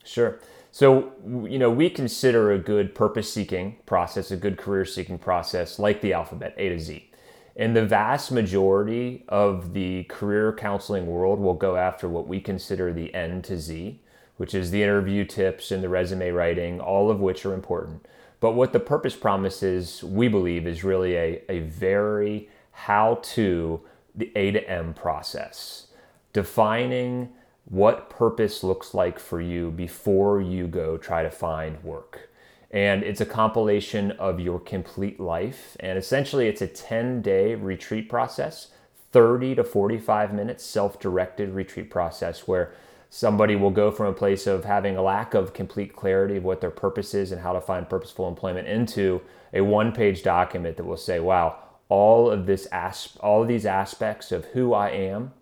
Sure 0.04 0.40
so, 0.72 1.12
you 1.24 1.58
know, 1.58 1.70
we 1.70 1.90
consider 1.90 2.52
a 2.52 2.58
good 2.58 2.94
purpose 2.94 3.32
seeking 3.32 3.76
process, 3.86 4.30
a 4.30 4.36
good 4.36 4.56
career 4.56 4.84
seeking 4.84 5.18
process 5.18 5.78
like 5.78 6.00
the 6.00 6.12
alphabet, 6.12 6.54
A 6.56 6.68
to 6.68 6.78
Z. 6.78 7.10
And 7.56 7.76
the 7.76 7.84
vast 7.84 8.30
majority 8.30 9.24
of 9.28 9.74
the 9.74 10.04
career 10.04 10.52
counseling 10.52 11.06
world 11.06 11.40
will 11.40 11.54
go 11.54 11.76
after 11.76 12.08
what 12.08 12.28
we 12.28 12.40
consider 12.40 12.92
the 12.92 13.12
N 13.12 13.42
to 13.42 13.58
Z, 13.58 14.00
which 14.36 14.54
is 14.54 14.70
the 14.70 14.82
interview 14.82 15.24
tips 15.24 15.72
and 15.72 15.82
the 15.82 15.88
resume 15.88 16.30
writing, 16.30 16.80
all 16.80 17.10
of 17.10 17.20
which 17.20 17.44
are 17.44 17.52
important. 17.52 18.06
But 18.38 18.52
what 18.52 18.72
the 18.72 18.80
purpose 18.80 19.16
promise 19.16 19.62
is, 19.62 20.02
we 20.04 20.28
believe, 20.28 20.66
is 20.66 20.84
really 20.84 21.16
a, 21.16 21.42
a 21.48 21.58
very 21.60 22.48
how 22.70 23.20
to 23.22 23.80
the 24.14 24.32
A 24.36 24.52
to 24.52 24.70
M 24.70 24.94
process, 24.94 25.88
defining 26.32 27.30
what 27.64 28.10
purpose 28.10 28.62
looks 28.62 28.94
like 28.94 29.18
for 29.18 29.40
you 29.40 29.70
before 29.70 30.40
you 30.40 30.66
go 30.66 30.96
try 30.96 31.22
to 31.22 31.30
find 31.30 31.82
work. 31.84 32.30
And 32.70 33.02
it's 33.02 33.20
a 33.20 33.26
compilation 33.26 34.12
of 34.12 34.38
your 34.38 34.60
complete 34.60 35.18
life. 35.18 35.76
And 35.80 35.98
essentially, 35.98 36.46
it's 36.46 36.62
a 36.62 36.66
10 36.66 37.22
day 37.22 37.54
retreat 37.54 38.08
process, 38.08 38.68
30 39.12 39.56
to 39.56 39.64
45 39.64 40.32
minutes 40.32 40.64
self 40.64 41.00
directed 41.00 41.50
retreat 41.50 41.90
process 41.90 42.46
where 42.46 42.72
somebody 43.08 43.56
will 43.56 43.72
go 43.72 43.90
from 43.90 44.06
a 44.06 44.12
place 44.12 44.46
of 44.46 44.64
having 44.64 44.96
a 44.96 45.02
lack 45.02 45.34
of 45.34 45.52
complete 45.52 45.96
clarity 45.96 46.36
of 46.36 46.44
what 46.44 46.60
their 46.60 46.70
purpose 46.70 47.12
is 47.12 47.32
and 47.32 47.40
how 47.40 47.52
to 47.52 47.60
find 47.60 47.88
purposeful 47.88 48.28
employment 48.28 48.68
into 48.68 49.20
a 49.52 49.60
one 49.60 49.90
page 49.90 50.22
document 50.22 50.76
that 50.76 50.84
will 50.84 50.96
say, 50.96 51.18
wow, 51.18 51.56
all 51.88 52.30
of 52.30 52.46
this 52.46 52.66
as- 52.66 53.16
all 53.20 53.42
of 53.42 53.48
these 53.48 53.66
aspects 53.66 54.30
of 54.30 54.44
who 54.46 54.72
I 54.72 54.90
am 54.90 55.32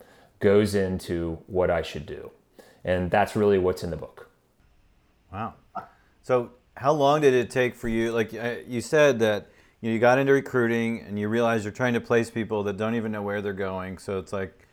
goes 0.40 0.75
into 0.75 1.38
what 1.47 1.71
I 1.71 1.83
should 1.83 2.07
do. 2.07 2.30
And 2.85 3.11
that's 3.11 3.37
really 3.37 3.59
what's 3.59 3.83
in 3.83 3.90
the 3.90 3.97
book. 3.97 4.30
Wow. 5.33 5.54
So, 6.23 6.50
how 6.76 6.92
long 6.92 7.21
did 7.21 7.35
it 7.35 7.50
take 7.50 7.75
for 7.75 7.88
you? 7.88 8.12
Like 8.12 8.33
you 8.66 8.80
said 8.80 9.18
that 9.18 9.49
you 9.80 9.99
got 9.99 10.18
into 10.18 10.33
recruiting 10.33 11.00
and 11.00 11.18
you 11.18 11.28
realize 11.28 11.64
you're 11.64 11.73
trying 11.73 11.95
to 11.95 12.00
place 12.00 12.30
people 12.30 12.62
that 12.64 12.76
don't 12.76 12.95
even 12.95 13.11
know 13.11 13.23
where 13.23 13.42
they're 13.42 13.52
going. 13.52 13.99
So 13.99 14.18
it's 14.18 14.33
like, 14.33 14.68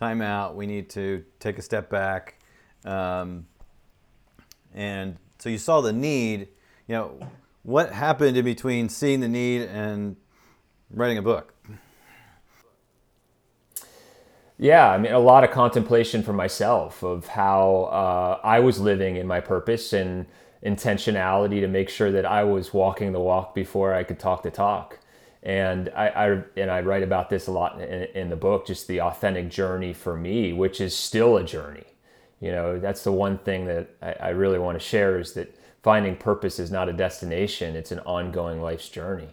time 0.00 0.22
out. 0.22 0.56
We 0.56 0.66
need 0.66 0.88
to 0.90 1.22
take 1.38 1.58
a 1.58 1.62
step 1.62 1.90
back. 1.90 2.38
Um, 2.84 3.46
and 4.74 5.16
so 5.38 5.50
you 5.50 5.58
saw 5.58 5.82
the 5.82 5.92
need. 5.92 6.48
You 6.88 6.94
know, 6.94 7.20
what 7.62 7.92
happened 7.92 8.36
in 8.36 8.44
between 8.44 8.88
seeing 8.88 9.20
the 9.20 9.28
need 9.28 9.62
and 9.62 10.16
writing 10.90 11.18
a 11.18 11.22
book? 11.22 11.54
Yeah, 14.60 14.90
I 14.90 14.98
mean, 14.98 15.12
a 15.12 15.18
lot 15.18 15.42
of 15.42 15.50
contemplation 15.52 16.22
for 16.22 16.34
myself 16.34 17.02
of 17.02 17.26
how 17.28 17.84
uh, 17.84 18.40
I 18.46 18.60
was 18.60 18.78
living 18.78 19.16
in 19.16 19.26
my 19.26 19.40
purpose 19.40 19.94
and 19.94 20.26
intentionality 20.62 21.60
to 21.60 21.66
make 21.66 21.88
sure 21.88 22.12
that 22.12 22.26
I 22.26 22.44
was 22.44 22.74
walking 22.74 23.12
the 23.12 23.20
walk 23.20 23.54
before 23.54 23.94
I 23.94 24.04
could 24.04 24.18
talk 24.18 24.42
the 24.42 24.50
talk. 24.50 24.98
And 25.42 25.88
I, 25.96 26.08
I 26.08 26.42
and 26.58 26.70
I 26.70 26.82
write 26.82 27.02
about 27.02 27.30
this 27.30 27.46
a 27.46 27.52
lot 27.52 27.80
in, 27.80 28.02
in 28.14 28.28
the 28.28 28.36
book, 28.36 28.66
just 28.66 28.86
the 28.86 29.00
authentic 29.00 29.48
journey 29.48 29.94
for 29.94 30.14
me, 30.14 30.52
which 30.52 30.78
is 30.82 30.94
still 30.94 31.38
a 31.38 31.44
journey. 31.44 31.86
You 32.40 32.52
know, 32.52 32.78
that's 32.78 33.02
the 33.04 33.12
one 33.12 33.38
thing 33.38 33.64
that 33.66 33.88
I, 34.02 34.12
I 34.12 34.28
really 34.30 34.58
want 34.58 34.78
to 34.78 34.84
share 34.84 35.18
is 35.18 35.32
that 35.34 35.54
finding 35.82 36.16
purpose 36.16 36.58
is 36.58 36.70
not 36.70 36.90
a 36.90 36.92
destination; 36.92 37.76
it's 37.76 37.92
an 37.92 38.00
ongoing 38.00 38.60
life's 38.60 38.90
journey. 38.90 39.30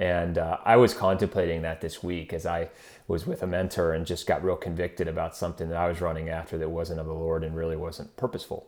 And 0.00 0.38
uh, 0.38 0.56
I 0.64 0.76
was 0.76 0.94
contemplating 0.94 1.60
that 1.60 1.82
this 1.82 2.02
week 2.02 2.32
as 2.32 2.46
I 2.46 2.70
was 3.06 3.26
with 3.26 3.42
a 3.42 3.46
mentor 3.46 3.92
and 3.92 4.06
just 4.06 4.26
got 4.26 4.42
real 4.42 4.56
convicted 4.56 5.06
about 5.06 5.36
something 5.36 5.68
that 5.68 5.76
I 5.76 5.88
was 5.88 6.00
running 6.00 6.30
after 6.30 6.56
that 6.56 6.70
wasn't 6.70 7.00
of 7.00 7.06
the 7.06 7.12
Lord 7.12 7.44
and 7.44 7.54
really 7.54 7.76
wasn't 7.76 8.16
purposeful. 8.16 8.66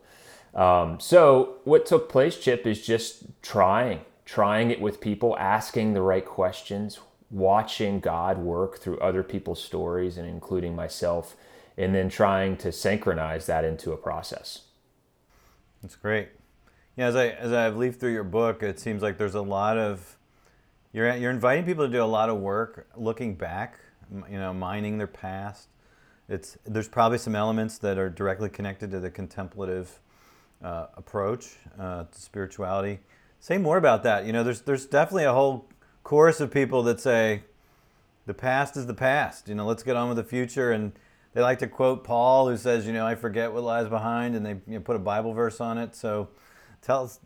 Um, 0.53 0.99
so, 0.99 1.55
what 1.63 1.87
took 1.87 2.07
place, 2.07 2.37
Chip, 2.37 2.67
is 2.67 2.85
just 2.85 3.23
trying, 3.41 4.01
trying 4.25 4.69
it 4.69 4.79
with 4.79 5.01
people, 5.01 5.35
asking 5.39 5.95
the 5.95 6.03
right 6.03 6.23
questions, 6.23 6.99
watching 7.31 7.99
God 7.99 8.37
work 8.37 8.77
through 8.77 8.99
other 8.99 9.23
people's 9.23 9.63
stories 9.63 10.19
and 10.19 10.29
including 10.29 10.75
myself, 10.75 11.35
and 11.75 11.95
then 11.95 12.09
trying 12.09 12.57
to 12.57 12.71
synchronize 12.71 13.47
that 13.47 13.65
into 13.65 13.91
a 13.91 13.97
process. 13.97 14.65
That's 15.81 15.95
great. 15.95 16.29
Yeah, 16.95 17.07
as 17.07 17.15
I 17.15 17.29
as 17.29 17.51
I've 17.51 17.75
leafed 17.75 17.99
through 17.99 18.13
your 18.13 18.23
book, 18.23 18.61
it 18.61 18.79
seems 18.79 19.01
like 19.01 19.17
there's 19.17 19.33
a 19.33 19.41
lot 19.41 19.79
of 19.79 20.15
you're, 20.93 21.15
you're 21.15 21.31
inviting 21.31 21.65
people 21.65 21.85
to 21.85 21.91
do 21.91 22.01
a 22.01 22.05
lot 22.05 22.29
of 22.29 22.37
work 22.37 22.87
looking 22.95 23.35
back, 23.35 23.79
you 24.29 24.37
know, 24.37 24.53
mining 24.53 24.97
their 24.97 25.07
past. 25.07 25.67
It's, 26.29 26.57
there's 26.65 26.87
probably 26.87 27.17
some 27.17 27.35
elements 27.35 27.77
that 27.79 27.97
are 27.97 28.09
directly 28.09 28.49
connected 28.49 28.91
to 28.91 28.99
the 28.99 29.09
contemplative 29.09 29.99
uh, 30.63 30.87
approach 30.95 31.57
uh, 31.77 32.05
to 32.05 32.21
spirituality. 32.21 32.99
Say 33.39 33.57
more 33.57 33.77
about 33.77 34.03
that. 34.03 34.25
You 34.25 34.31
know, 34.31 34.43
there's, 34.43 34.61
there's 34.61 34.85
definitely 34.85 35.25
a 35.25 35.33
whole 35.33 35.67
chorus 36.03 36.39
of 36.39 36.51
people 36.51 36.83
that 36.83 37.01
say, 37.01 37.43
the 38.25 38.33
past 38.33 38.77
is 38.77 38.85
the 38.85 38.93
past. 38.93 39.49
You 39.49 39.55
know, 39.55 39.65
let's 39.65 39.83
get 39.83 39.97
on 39.97 40.07
with 40.07 40.17
the 40.17 40.23
future. 40.23 40.71
And 40.71 40.93
they 41.33 41.41
like 41.41 41.59
to 41.59 41.67
quote 41.67 42.03
Paul, 42.03 42.47
who 42.47 42.55
says, 42.55 42.87
you 42.87 42.93
know, 42.93 43.05
I 43.05 43.15
forget 43.15 43.51
what 43.51 43.63
lies 43.63 43.89
behind, 43.89 44.35
and 44.35 44.45
they 44.45 44.51
you 44.67 44.75
know, 44.75 44.79
put 44.79 44.95
a 44.95 44.99
Bible 44.99 45.33
verse 45.33 45.59
on 45.59 45.77
it. 45.77 45.95
So 45.95 46.29
tell 46.81 47.03
us, 47.03 47.19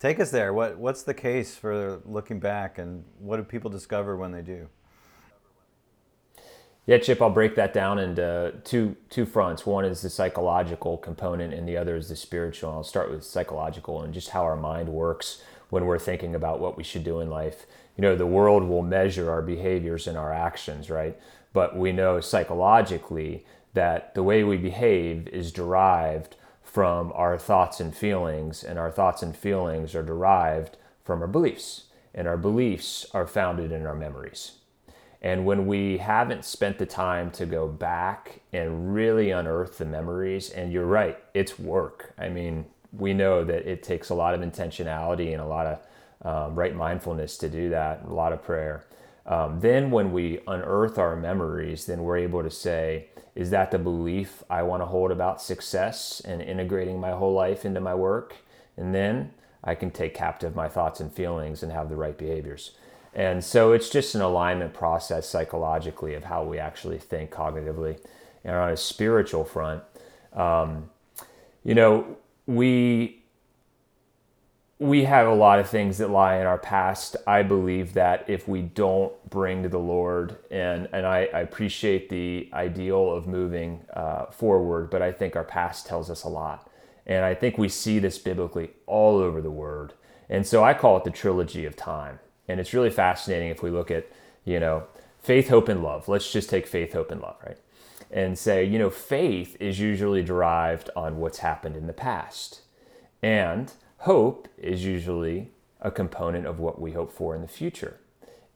Take 0.00 0.20
us 0.20 0.30
there. 0.30 0.52
What 0.52 0.78
what's 0.78 1.02
the 1.02 1.14
case 1.14 1.56
for 1.56 2.00
looking 2.04 2.38
back, 2.38 2.78
and 2.78 3.04
what 3.18 3.38
do 3.38 3.42
people 3.42 3.70
discover 3.70 4.16
when 4.16 4.30
they 4.30 4.42
do? 4.42 4.68
Yeah, 6.86 6.98
Chip, 6.98 7.20
I'll 7.20 7.30
break 7.30 7.56
that 7.56 7.74
down 7.74 7.98
into 7.98 8.54
two 8.64 8.96
two 9.10 9.26
fronts. 9.26 9.66
One 9.66 9.84
is 9.84 10.00
the 10.00 10.10
psychological 10.10 10.98
component, 10.98 11.52
and 11.52 11.68
the 11.68 11.76
other 11.76 11.96
is 11.96 12.08
the 12.08 12.16
spiritual. 12.16 12.70
I'll 12.70 12.84
start 12.84 13.10
with 13.10 13.24
psychological 13.24 14.02
and 14.02 14.14
just 14.14 14.30
how 14.30 14.44
our 14.44 14.56
mind 14.56 14.88
works 14.88 15.42
when 15.70 15.84
we're 15.84 15.98
thinking 15.98 16.34
about 16.34 16.60
what 16.60 16.76
we 16.76 16.84
should 16.84 17.04
do 17.04 17.20
in 17.20 17.28
life. 17.28 17.66
You 17.96 18.02
know, 18.02 18.14
the 18.14 18.26
world 18.26 18.62
will 18.62 18.82
measure 18.82 19.30
our 19.30 19.42
behaviors 19.42 20.06
and 20.06 20.16
our 20.16 20.32
actions, 20.32 20.88
right? 20.88 21.18
But 21.52 21.76
we 21.76 21.90
know 21.90 22.20
psychologically 22.20 23.44
that 23.74 24.14
the 24.14 24.22
way 24.22 24.44
we 24.44 24.56
behave 24.56 25.26
is 25.28 25.52
derived 25.52 26.36
from 26.68 27.12
our 27.14 27.38
thoughts 27.38 27.80
and 27.80 27.96
feelings, 27.96 28.62
and 28.62 28.78
our 28.78 28.90
thoughts 28.90 29.22
and 29.22 29.34
feelings 29.34 29.94
are 29.94 30.02
derived 30.02 30.76
from 31.02 31.22
our 31.22 31.26
beliefs, 31.26 31.84
and 32.14 32.28
our 32.28 32.36
beliefs 32.36 33.06
are 33.14 33.26
founded 33.26 33.72
in 33.72 33.86
our 33.86 33.94
memories. 33.94 34.52
And 35.22 35.46
when 35.46 35.66
we 35.66 35.96
haven't 35.96 36.44
spent 36.44 36.78
the 36.78 36.86
time 36.86 37.30
to 37.32 37.46
go 37.46 37.66
back 37.66 38.40
and 38.52 38.94
really 38.94 39.30
unearth 39.30 39.78
the 39.78 39.86
memories, 39.86 40.50
and 40.50 40.70
you're 40.70 40.84
right, 40.84 41.18
it's 41.32 41.58
work. 41.58 42.12
I 42.18 42.28
mean, 42.28 42.66
we 42.92 43.14
know 43.14 43.44
that 43.44 43.66
it 43.66 43.82
takes 43.82 44.10
a 44.10 44.14
lot 44.14 44.34
of 44.34 44.42
intentionality 44.42 45.32
and 45.32 45.40
a 45.40 45.46
lot 45.46 45.66
of 45.66 45.80
um, 46.22 46.54
right 46.54 46.76
mindfulness 46.76 47.38
to 47.38 47.48
do 47.48 47.70
that, 47.70 48.04
a 48.06 48.12
lot 48.12 48.32
of 48.32 48.42
prayer. 48.42 48.84
Um, 49.28 49.60
then, 49.60 49.90
when 49.90 50.10
we 50.10 50.40
unearth 50.48 50.98
our 50.98 51.14
memories, 51.14 51.84
then 51.84 52.02
we're 52.02 52.16
able 52.16 52.42
to 52.42 52.50
say, 52.50 53.08
is 53.34 53.50
that 53.50 53.70
the 53.70 53.78
belief 53.78 54.42
I 54.48 54.62
want 54.62 54.80
to 54.82 54.86
hold 54.86 55.12
about 55.12 55.40
success 55.40 56.20
and 56.24 56.40
integrating 56.40 56.98
my 56.98 57.10
whole 57.10 57.34
life 57.34 57.64
into 57.66 57.80
my 57.80 57.94
work? 57.94 58.34
And 58.76 58.94
then 58.94 59.32
I 59.62 59.74
can 59.74 59.90
take 59.90 60.14
captive 60.14 60.56
my 60.56 60.68
thoughts 60.68 60.98
and 61.00 61.12
feelings 61.12 61.62
and 61.62 61.70
have 61.70 61.90
the 61.90 61.96
right 61.96 62.16
behaviors. 62.16 62.72
And 63.14 63.44
so 63.44 63.72
it's 63.72 63.90
just 63.90 64.14
an 64.14 64.22
alignment 64.22 64.72
process 64.72 65.28
psychologically 65.28 66.14
of 66.14 66.24
how 66.24 66.44
we 66.44 66.58
actually 66.58 66.98
think 66.98 67.30
cognitively. 67.30 67.98
And 68.44 68.56
on 68.56 68.70
a 68.70 68.76
spiritual 68.76 69.44
front, 69.44 69.82
um, 70.32 70.88
you 71.64 71.74
know, 71.74 72.16
we 72.46 73.17
we 74.80 75.04
have 75.04 75.26
a 75.26 75.34
lot 75.34 75.58
of 75.58 75.68
things 75.68 75.98
that 75.98 76.08
lie 76.08 76.36
in 76.36 76.46
our 76.46 76.58
past. 76.58 77.16
I 77.26 77.42
believe 77.42 77.94
that 77.94 78.24
if 78.28 78.46
we 78.46 78.62
don't 78.62 79.12
bring 79.28 79.64
to 79.64 79.68
the 79.68 79.78
Lord, 79.78 80.36
and 80.50 80.88
and 80.92 81.04
I, 81.04 81.28
I 81.34 81.40
appreciate 81.40 82.08
the 82.08 82.48
ideal 82.52 83.10
of 83.10 83.26
moving 83.26 83.84
uh, 83.92 84.26
forward, 84.26 84.90
but 84.90 85.02
I 85.02 85.10
think 85.10 85.34
our 85.34 85.44
past 85.44 85.86
tells 85.86 86.10
us 86.10 86.22
a 86.22 86.28
lot, 86.28 86.70
and 87.06 87.24
I 87.24 87.34
think 87.34 87.58
we 87.58 87.68
see 87.68 87.98
this 87.98 88.18
biblically 88.18 88.70
all 88.86 89.18
over 89.18 89.40
the 89.40 89.50
Word, 89.50 89.94
and 90.28 90.46
so 90.46 90.62
I 90.62 90.74
call 90.74 90.96
it 90.96 91.04
the 91.04 91.10
trilogy 91.10 91.64
of 91.64 91.74
time, 91.74 92.20
and 92.46 92.60
it's 92.60 92.72
really 92.72 92.90
fascinating 92.90 93.48
if 93.48 93.62
we 93.62 93.70
look 93.70 93.90
at 93.90 94.06
you 94.44 94.60
know 94.60 94.84
faith, 95.18 95.48
hope, 95.48 95.68
and 95.68 95.82
love. 95.82 96.06
Let's 96.08 96.32
just 96.32 96.48
take 96.48 96.68
faith, 96.68 96.92
hope, 96.92 97.10
and 97.10 97.20
love, 97.20 97.36
right? 97.44 97.58
And 98.12 98.38
say 98.38 98.62
you 98.64 98.78
know 98.78 98.90
faith 98.90 99.56
is 99.58 99.80
usually 99.80 100.22
derived 100.22 100.88
on 100.94 101.18
what's 101.18 101.38
happened 101.38 101.74
in 101.74 101.88
the 101.88 101.92
past, 101.92 102.60
and 103.24 103.72
Hope 103.98 104.48
is 104.56 104.84
usually 104.84 105.50
a 105.80 105.90
component 105.90 106.46
of 106.46 106.60
what 106.60 106.80
we 106.80 106.92
hope 106.92 107.12
for 107.12 107.34
in 107.34 107.42
the 107.42 107.48
future. 107.48 107.98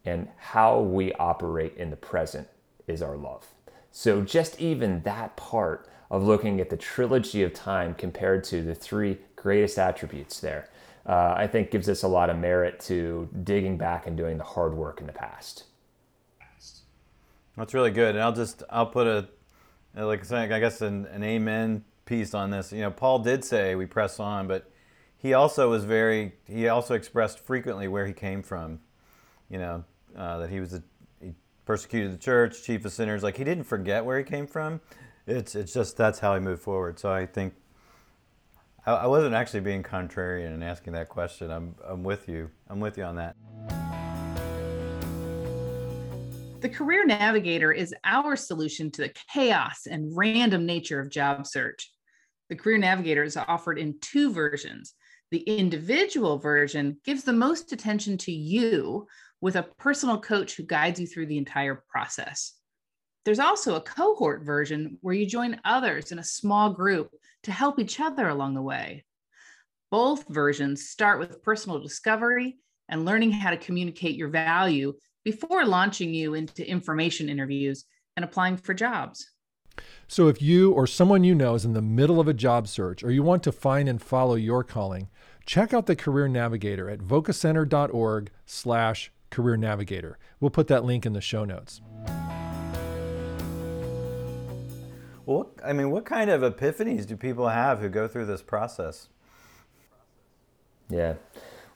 And 0.05 0.29
how 0.37 0.81
we 0.81 1.13
operate 1.15 1.77
in 1.77 1.91
the 1.91 1.97
present 1.97 2.49
is 2.87 3.03
our 3.03 3.17
love. 3.17 3.47
So, 3.91 4.23
just 4.23 4.61
even 4.61 5.03
that 5.03 5.37
part 5.37 5.89
of 6.11 6.23
looking 6.25 6.61
at 6.61 6.71
the 6.71 6.77
trilogy 6.77 7.43
of 7.43 7.53
time 7.53 7.95
compared 7.95 8.45
to 8.45 8.63
the 8.63 8.75
three 8.75 9.19
greatest 9.37 9.79
attributes 9.79 10.41
there, 10.41 10.69
uh, 11.07 11.35
I 11.37 11.47
think 11.47 11.71
gives 11.71 11.89
us 11.89 12.03
a 12.03 12.09
lot 12.09 12.31
of 12.31 12.39
merit 12.39 12.81
to 12.81 13.29
digging 13.45 13.77
back 13.77 14.07
and 14.07 14.17
doing 14.17 14.39
the 14.39 14.45
hard 14.45 14.75
work 14.75 15.01
in 15.01 15.07
the 15.07 15.13
past. 15.13 15.65
That's 17.57 17.75
really 17.75 17.91
good. 17.91 18.15
And 18.15 18.25
I'll 18.25 18.33
just, 18.33 18.63
I'll 18.71 18.87
put 18.87 19.07
a, 19.07 19.29
like 19.95 20.31
I 20.33 20.59
guess 20.59 20.81
an, 20.81 21.07
an 21.07 21.23
amen 21.23 21.85
piece 22.07 22.35
on 22.35 22.51
this. 22.51 22.73
You 22.73 22.81
know, 22.81 22.91
Paul 22.91 23.19
did 23.19 23.45
say 23.45 23.75
we 23.75 23.87
press 23.87 24.19
on, 24.19 24.49
but 24.49 24.72
he 25.23 25.35
also 25.35 25.71
was 25.71 25.85
very 25.85 26.33
he 26.47 26.69
also 26.69 26.95
expressed 26.95 27.39
frequently 27.39 27.87
where 27.87 28.07
he 28.07 28.13
came 28.13 28.43
from 28.43 28.81
you 29.49 29.59
know 29.59 29.85
uh, 30.17 30.39
that 30.39 30.51
he 30.51 30.61
was 30.61 30.75
a, 30.75 30.83
he 31.21 31.33
persecuted 31.65 32.13
the 32.13 32.19
church 32.19 32.63
chief 32.63 32.85
of 32.85 32.93
sinners 32.93 33.23
like 33.23 33.37
he 33.37 33.45
didn't 33.45 33.65
forget 33.65 34.05
where 34.05 34.19
he 34.19 34.25
came 34.25 34.47
from 34.47 34.81
it's 35.27 35.55
it's 35.55 35.73
just 35.73 35.97
that's 35.97 36.19
how 36.19 36.35
he 36.35 36.41
moved 36.41 36.61
forward 36.61 36.99
so 36.99 37.11
i 37.11 37.25
think 37.25 37.55
i, 38.85 38.93
I 38.93 39.07
wasn't 39.07 39.35
actually 39.35 39.61
being 39.61 39.83
contrarian 39.83 40.53
and 40.53 40.65
asking 40.65 40.93
that 40.95 41.09
question 41.09 41.51
i'm 41.51 41.77
i'm 41.87 42.03
with 42.03 42.29
you 42.29 42.51
i'm 42.69 42.81
with 42.81 42.99
you 42.99 43.05
on 43.05 43.17
that 43.17 43.37
The 46.61 46.69
Career 46.69 47.05
Navigator 47.05 47.73
is 47.73 47.93
our 48.05 48.37
solution 48.37 48.89
to 48.93 49.03
the 49.03 49.13
chaos 49.33 49.87
and 49.91 50.17
random 50.17 50.65
nature 50.65 51.01
of 51.01 51.11
job 51.11 51.45
search. 51.45 51.91
The 52.51 52.55
Career 52.55 52.79
Navigator 52.79 53.25
is 53.25 53.37
offered 53.37 53.81
in 53.81 53.97
two 54.01 54.33
versions. 54.33 54.95
The 55.33 55.39
individual 55.39 56.37
version 56.37 56.99
gives 57.07 57.25
the 57.25 57.33
most 57.33 57.73
attention 57.73 58.19
to 58.19 58.31
you 58.31 59.07
with 59.41 59.57
a 59.57 59.63
personal 59.63 60.21
coach 60.21 60.55
who 60.55 60.63
guides 60.63 61.01
you 61.01 61.07
through 61.07 61.25
the 61.25 61.39
entire 61.39 61.83
process. 61.89 62.53
There's 63.25 63.39
also 63.39 63.77
a 63.77 63.81
cohort 63.81 64.45
version 64.45 64.99
where 65.01 65.15
you 65.15 65.25
join 65.25 65.59
others 65.65 66.13
in 66.13 66.19
a 66.19 66.25
small 66.25 66.75
group 66.75 67.09
to 67.45 67.51
help 67.51 67.79
each 67.79 67.99
other 67.99 68.29
along 68.29 68.53
the 68.53 68.61
way. 68.61 69.07
Both 69.91 70.29
versions 70.29 70.91
start 70.91 71.19
with 71.19 71.43
personal 71.43 71.81
discovery 71.81 72.59
and 72.91 73.07
learning 73.07 73.33
how 73.33 73.53
to 73.53 73.57
communicate 73.57 74.17
your 74.17 74.29
value 74.29 74.93
before 75.25 75.65
launching 75.65 76.13
you 76.13 76.35
into 76.35 76.69
information 76.69 77.31
interviews 77.31 77.87
and 78.19 78.25
applying 78.25 78.59
for 78.59 78.75
jobs. 78.75 79.31
So, 80.09 80.29
if 80.29 80.43
you 80.43 80.73
or 80.73 80.87
someone 80.87 81.25
you 81.25 81.35
know 81.35 81.55
is 81.55 81.65
in 81.65 81.73
the 81.73 81.81
middle 81.81 82.21
of 82.21 82.29
a 82.29 82.35
job 82.35 82.69
search 82.69 83.03
or 83.03 83.11
you 83.11 83.23
want 83.23 83.43
to 83.45 83.53
find 83.53 83.89
and 83.89 84.03
follow 84.03 84.35
your 84.35 84.63
calling, 84.63 85.09
check 85.47 85.75
out 85.75 85.87
the 85.87 85.97
Career 85.97 86.29
Navigator 86.29 86.91
at 86.91 87.01
vocacenter.org/slash 87.01 89.13
Career 89.31 89.57
Navigator. 89.57 90.19
We'll 90.41 90.51
put 90.51 90.69
that 90.69 90.85
link 90.85 91.07
in 91.07 91.13
the 91.13 91.21
show 91.21 91.45
notes. 91.45 91.81
Well, 95.25 95.51
I 95.65 95.73
mean, 95.73 95.91
what 95.91 96.05
kind 96.05 96.31
of 96.31 96.43
epiphanies 96.43 97.07
do 97.07 97.17
people 97.17 97.49
have 97.49 97.81
who 97.81 97.89
go 97.89 98.09
through 98.09 98.27
this 98.27 98.43
process? 98.43 99.09
Yeah. 100.89 101.15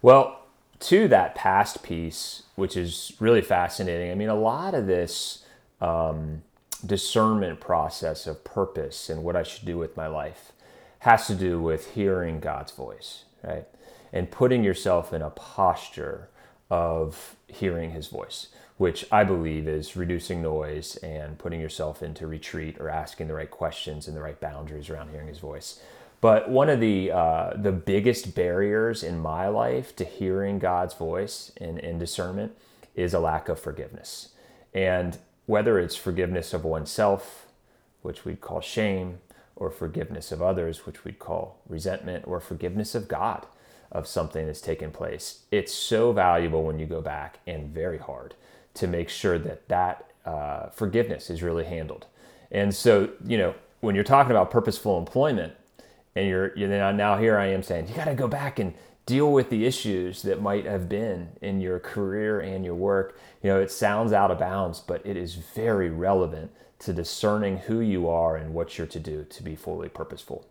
Well, 0.03 0.47
to 0.81 1.09
that 1.09 1.35
past 1.35 1.83
piece, 1.83 2.43
which 2.55 2.77
is 2.77 3.13
really 3.19 3.41
fascinating, 3.41 4.11
I 4.11 4.15
mean, 4.15 4.29
a 4.29 4.35
lot 4.35 4.75
of 4.75 4.87
this 4.87 5.45
um, 5.81 6.43
discernment 6.85 7.61
process 7.61 8.27
of 8.27 8.45
purpose 8.45 9.09
and 9.09 9.23
what 9.23 9.37
I 9.37 9.43
should 9.43 9.65
do 9.65 9.79
with 9.79 9.97
my 9.97 10.07
life 10.07 10.53
has 11.01 11.27
to 11.29 11.35
do 11.35 11.61
with 11.61 11.95
hearing 11.95 12.41
God's 12.41 12.73
voice, 12.73 13.25
right? 13.47 13.67
And 14.13 14.31
putting 14.31 14.65
yourself 14.65 15.13
in 15.13 15.23
a 15.23 15.31
posture 15.31 16.29
of 16.71 17.37
hearing 17.47 17.93
his 17.93 18.09
voice, 18.09 18.49
which 18.77 19.07
I 19.13 19.25
believe 19.25 19.69
is 19.69 19.97
reducing 19.97 20.43
noise 20.43 20.97
and 20.97 21.39
putting 21.39 21.61
yourself 21.61 22.03
into 22.03 22.27
retreat 22.27 22.77
or 22.81 22.89
asking 22.89 23.29
the 23.29 23.35
right 23.35 23.51
questions 23.51 24.09
and 24.09 24.17
the 24.17 24.21
right 24.21 24.41
boundaries 24.41 24.91
around 24.91 25.11
hearing 25.11 25.29
his 25.29 25.39
voice. 25.39 25.81
But 26.21 26.51
one 26.51 26.71
of 26.71 26.81
the 26.81 27.13
uh, 27.13 27.53
the 27.57 27.73
biggest 27.73 28.35
barriers 28.35 29.03
in 29.03 29.21
my 29.21 29.49
life 29.49 29.95
to 29.97 30.05
hearing 30.05 30.59
God's 30.59 30.95
voice 30.95 31.53
and, 31.59 31.79
and 31.79 32.01
discernment 32.01 32.57
is 32.95 33.15
a 33.15 33.21
lack 33.21 33.49
of 33.49 33.61
forgiveness. 33.61 34.31
And 34.73 35.19
whether 35.45 35.79
it's 35.79 35.95
forgiveness 35.95 36.53
of 36.53 36.65
oneself, 36.65 37.47
which 38.03 38.25
we'd 38.25 38.41
call 38.41 38.61
shame, 38.61 39.19
or 39.57 39.71
forgiveness 39.71 40.31
of 40.31 40.41
others, 40.43 40.87
which 40.87 41.05
we'd 41.05 41.19
call 41.19 41.59
resentment, 41.69 42.27
or 42.29 42.41
forgiveness 42.41 42.95
of 42.95 43.09
God 43.09 43.47
of 43.91 44.07
something 44.07 44.47
that's 44.47 44.61
taken 44.61 44.91
place, 44.91 45.41
it's 45.51 45.73
so 45.73 46.13
valuable 46.13 46.63
when 46.65 46.79
you 46.79 46.87
go 46.87 47.01
back 47.01 47.39
and 47.47 47.69
very 47.73 47.99
hard 47.99 48.35
to 48.75 48.87
make 48.87 49.09
sure 49.09 49.39
that 49.39 49.69
that 49.69 50.11
uh, 50.25 50.69
forgiveness 50.69 51.31
is 51.31 51.43
really 51.43 51.65
handled. 51.65 52.07
And 52.51 52.75
so, 52.75 53.11
you 53.25 53.39
know, 53.39 53.55
when 53.81 53.95
you're 53.95 54.05
talking 54.05 54.31
about 54.31 54.51
purposeful 54.51 54.99
employment, 54.99 55.55
and 56.15 56.27
you're, 56.29 56.57
you 56.57 56.67
know, 56.67 56.93
now 56.93 57.19
here 57.19 57.37
I 57.39 57.47
am 57.47 57.63
saying 57.63 57.89
you 57.89 57.95
got 57.95 58.07
to 58.07 58.15
go 58.15 58.27
back 58.27 58.59
and 58.59 58.75
deal 59.05 59.33
with 59.33 59.51
the 59.51 59.65
issues 59.65 60.23
that 60.23 60.43
might 60.43 60.65
have 60.65 60.89
been 60.89 61.29
in 61.41 61.61
your 61.61 61.79
career 61.79 62.41
and 62.41 62.65
your 62.65 62.75
work. 62.75 63.19
You 63.43 63.51
know, 63.51 63.61
it 63.61 63.71
sounds 63.71 64.13
out 64.13 64.31
of 64.31 64.39
bounds, 64.39 64.81
but 64.81 65.05
it 65.07 65.17
is 65.17 65.35
very 65.35 65.91
relevant 65.91 66.51
to 66.81 66.93
discerning 66.93 67.59
who 67.59 67.81
you 67.81 68.09
are 68.09 68.37
and 68.37 68.55
what 68.55 68.77
you're 68.77 68.87
to 68.87 69.01
do 69.01 69.25
to 69.25 69.43
be 69.43 69.57
fully 69.57 69.89
purposeful. 69.89 70.47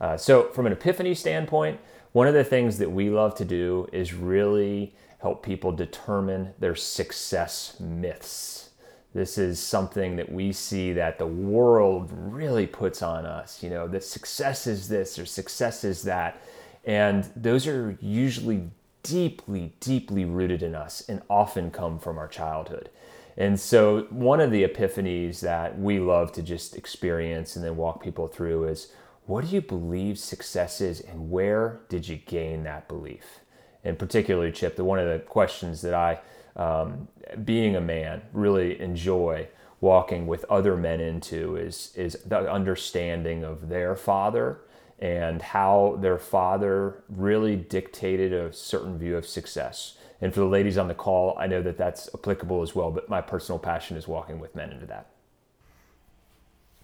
Uh, 0.00 0.16
so, 0.16 0.48
from 0.50 0.66
an 0.66 0.72
epiphany 0.72 1.14
standpoint, 1.14 1.80
one 2.12 2.26
of 2.26 2.34
the 2.34 2.44
things 2.44 2.78
that 2.78 2.90
we 2.90 3.10
love 3.10 3.34
to 3.36 3.44
do 3.44 3.88
is 3.92 4.14
really 4.14 4.94
help 5.20 5.42
people 5.42 5.72
determine 5.72 6.52
their 6.58 6.74
success 6.74 7.78
myths. 7.80 8.70
This 9.14 9.38
is 9.38 9.58
something 9.58 10.16
that 10.16 10.30
we 10.30 10.52
see 10.52 10.92
that 10.92 11.18
the 11.18 11.26
world 11.26 12.10
really 12.12 12.66
puts 12.66 13.02
on 13.02 13.24
us. 13.24 13.62
You 13.62 13.70
know, 13.70 13.88
that 13.88 14.04
success 14.04 14.66
is 14.66 14.88
this 14.88 15.18
or 15.18 15.24
success 15.24 15.84
is 15.84 16.02
that. 16.02 16.42
And 16.84 17.24
those 17.34 17.66
are 17.66 17.96
usually 18.00 18.70
deeply, 19.02 19.72
deeply 19.80 20.24
rooted 20.24 20.62
in 20.62 20.74
us 20.74 21.02
and 21.08 21.22
often 21.30 21.70
come 21.70 21.98
from 21.98 22.18
our 22.18 22.28
childhood. 22.28 22.90
And 23.36 23.60
so, 23.60 24.06
one 24.10 24.40
of 24.40 24.50
the 24.50 24.66
epiphanies 24.66 25.40
that 25.40 25.78
we 25.78 25.98
love 25.98 26.32
to 26.32 26.42
just 26.42 26.74
experience 26.74 27.54
and 27.54 27.64
then 27.64 27.76
walk 27.76 28.02
people 28.02 28.28
through 28.28 28.64
is 28.68 28.92
what 29.26 29.44
do 29.44 29.54
you 29.54 29.60
believe 29.60 30.18
success 30.18 30.80
is 30.80 31.00
and 31.00 31.30
where 31.30 31.80
did 31.88 32.08
you 32.08 32.16
gain 32.16 32.62
that 32.64 32.88
belief? 32.88 33.40
And 33.84 33.98
particularly, 33.98 34.52
Chip, 34.52 34.76
the 34.76 34.84
one 34.84 34.98
of 34.98 35.06
the 35.06 35.18
questions 35.18 35.82
that 35.82 35.94
I, 35.94 36.20
um, 36.56 37.08
being 37.44 37.76
a 37.76 37.80
man, 37.80 38.22
really 38.32 38.80
enjoy 38.80 39.48
walking 39.80 40.26
with 40.26 40.44
other 40.46 40.76
men 40.76 41.00
into 41.00 41.56
is 41.56 41.92
is 41.94 42.14
the 42.24 42.50
understanding 42.50 43.44
of 43.44 43.68
their 43.68 43.94
father 43.94 44.60
and 44.98 45.42
how 45.42 45.98
their 46.00 46.18
father 46.18 47.02
really 47.08 47.54
dictated 47.56 48.32
a 48.32 48.52
certain 48.52 48.98
view 48.98 49.16
of 49.16 49.26
success. 49.26 49.98
And 50.20 50.32
for 50.32 50.40
the 50.40 50.46
ladies 50.46 50.78
on 50.78 50.88
the 50.88 50.94
call, 50.94 51.36
I 51.38 51.46
know 51.46 51.62
that 51.62 51.76
that's 51.76 52.08
applicable 52.14 52.62
as 52.62 52.74
well, 52.74 52.90
but 52.90 53.08
my 53.08 53.20
personal 53.20 53.58
passion 53.58 53.96
is 53.96 54.08
walking 54.08 54.38
with 54.38 54.54
men 54.54 54.70
into 54.70 54.86
that. 54.86 55.10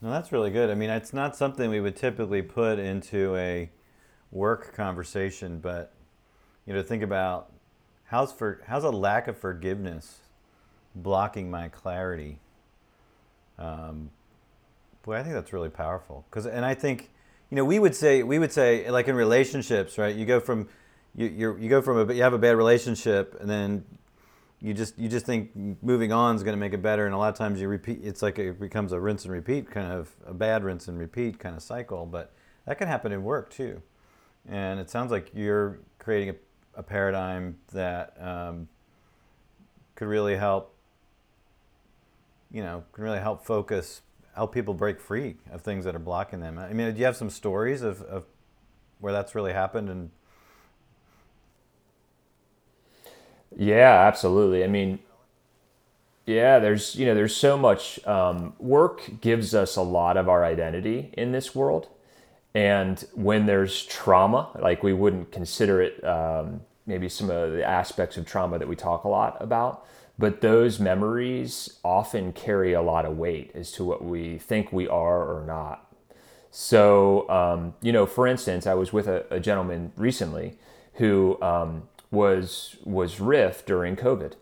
No, 0.03 0.11
that's 0.11 0.33
really 0.33 0.51
good. 0.51 0.69
I 0.69 0.75
mean, 0.75 0.91
it's 0.91 1.13
not 1.13 1.37
something 1.37 1.71
we 1.71 1.81
would 1.81 1.97
typically 1.97 2.43
put 2.43 2.79
into 2.79 3.37
a 3.37 3.71
work 4.31 4.75
conversation, 4.75 5.61
but 5.61 5.95
you 6.67 6.75
know, 6.75 6.83
think 6.83 7.03
about 7.03 7.53
how's 8.05 8.33
for 8.33 8.61
how's 8.67 8.85
a 8.85 8.91
lack 8.91 9.29
of 9.29 9.39
forgiveness 9.39 10.19
blocking 10.95 11.51
my 11.51 11.69
clarity. 11.69 12.39
Um, 13.59 14.11
boy, 15.03 15.15
I 15.15 15.23
think 15.23 15.35
that's 15.35 15.53
really 15.53 15.69
powerful. 15.69 16.25
Because, 16.29 16.47
and 16.47 16.65
I 16.65 16.75
think, 16.75 17.11
you 17.51 17.57
know, 17.57 17.65
we 17.65 17.79
would 17.79 17.95
say 17.95 18.23
we 18.23 18.39
would 18.39 18.53
say 18.53 18.91
like 18.91 19.09
in 19.09 19.15
relationships, 19.15 19.99
right? 19.99 20.15
You 20.15 20.27
go 20.27 20.41
from 20.41 20.69
you 21.15 21.27
you 21.27 21.57
you 21.59 21.69
go 21.69 21.83
from 21.83 22.11
a 22.11 22.15
you 22.15 22.23
have 22.23 22.33
a 22.33 22.39
bad 22.39 22.57
relationship, 22.57 23.37
and 23.41 23.49
then 23.49 23.85
you 24.63 24.73
just 24.73 24.97
you 24.97 25.09
just 25.09 25.27
think 25.27 25.51
moving 25.83 26.13
on 26.13 26.37
is 26.37 26.43
going 26.45 26.55
to 26.55 26.61
make 26.61 26.73
it 26.73 26.81
better. 26.81 27.05
And 27.05 27.15
a 27.15 27.19
lot 27.19 27.29
of 27.29 27.37
times 27.37 27.61
you 27.61 27.67
repeat 27.67 28.01
it's 28.03 28.23
like 28.23 28.39
it 28.39 28.61
becomes 28.61 28.93
a 28.93 29.01
rinse 29.01 29.25
and 29.25 29.33
repeat 29.33 29.71
kind 29.71 29.93
of 29.93 30.15
a 30.25 30.33
bad 30.33 30.63
rinse 30.63 30.87
and 30.87 30.99
repeat 30.99 31.39
kind 31.41 31.57
of 31.57 31.63
cycle 31.63 32.07
but 32.07 32.33
that 32.67 32.79
can 32.79 32.87
happen 32.87 33.11
in 33.11 33.25
work 33.25 33.51
too. 33.51 33.83
And 34.49 34.79
it 34.79 34.89
sounds 34.89 35.11
like 35.11 35.31
you're 35.35 35.81
creating 35.99 36.31
a, 36.31 36.35
a 36.77 36.83
paradigm 36.83 37.59
that 37.73 38.17
um, 38.21 38.69
could 39.97 40.07
really 40.07 40.37
help 40.37 40.75
you 42.53 42.63
know 42.63 42.85
can 42.93 43.03
really 43.03 43.21
help 43.21 43.45
focus 43.45 44.03
help 44.37 44.55
people 44.55 44.75
break 44.75 45.01
free 45.01 45.37
of 45.51 45.61
things 45.61 45.85
that 45.85 45.97
are 45.97 46.01
blocking 46.01 46.39
them. 46.39 46.57
I 46.57 46.73
mean 46.73 46.95
do 46.95 47.01
you 47.01 47.05
have 47.05 47.17
some 47.17 47.31
stories 47.31 47.83
of, 47.83 48.01
of 48.03 48.27
where 49.01 49.13
that's 49.13 49.35
really 49.35 49.53
happened 49.53 49.89
and 49.89 50.11
Yeah, 53.57 54.07
absolutely. 54.07 54.65
I 54.65 54.67
mean, 54.67 54.99
yeah, 56.27 56.59
there's 56.61 56.95
you 56.95 57.07
know 57.07 57.15
there's 57.15 57.35
so 57.35 57.59
much 57.59 58.05
um, 58.07 58.55
work 58.59 59.03
gives 59.21 59.55
us 59.55 59.77
a 59.77 59.83
lot 59.83 60.17
of 60.17 60.29
our 60.29 60.45
identity 60.45 61.11
in 61.15 61.33
this 61.33 61.55
world, 61.55 61.89
and 62.55 63.05
when 63.15 63.47
there's 63.47 63.85
trauma, 63.87 64.51
like 64.61 64.83
we 64.83 64.93
wouldn't 64.93 65.33
consider 65.33 65.83
it 65.83 66.03
um, 66.05 66.63
maybe 66.87 67.09
some 67.09 67.31
of 67.31 67.53
the 67.53 67.65
aspects 67.67 68.17
of 68.17 68.27
trauma 68.27 68.59
that 68.59 68.69
we 68.69 68.77
talk 68.77 69.05
a 69.05 69.09
lot 69.09 69.37
about, 69.41 69.85
but 70.19 70.41
those 70.43 70.79
memories 70.81 71.79
often 71.85 72.33
carry 72.33 72.73
a 72.73 72.83
lot 72.83 73.05
of 73.05 73.17
weight 73.19 73.51
as 73.55 73.73
to 73.73 73.85
what 73.85 74.05
we 74.05 74.39
think 74.39 74.73
we 74.73 74.87
are 74.89 75.25
or 75.25 75.45
not. 75.47 75.93
So 76.51 77.29
um, 77.31 77.75
you 77.83 77.93
know, 77.93 78.07
for 78.07 78.27
instance, 78.27 78.67
I 78.67 78.75
was 78.75 78.93
with 78.93 79.09
a, 79.09 79.25
a 79.31 79.41
gentleman 79.41 79.93
recently 79.97 80.59
who 80.95 81.41
um, 81.43 81.89
was 82.13 82.77
was 82.85 83.19
RIF 83.19 83.67
during 83.67 83.97
COVID, 83.97 84.35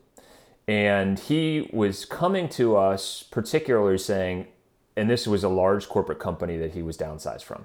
and 0.68 1.18
he 1.18 1.70
was 1.72 2.04
coming 2.04 2.48
to 2.50 2.76
us 2.76 3.22
particularly 3.22 3.96
saying, 3.96 4.48
and 4.96 5.09
this 5.09 5.26
was 5.26 5.42
a 5.42 5.48
large 5.48 5.88
corporate 5.88 6.18
company 6.18 6.59
that 6.59 6.74
he 6.74 6.83
was 6.83 6.98
downsized 6.98 7.44
from, 7.44 7.64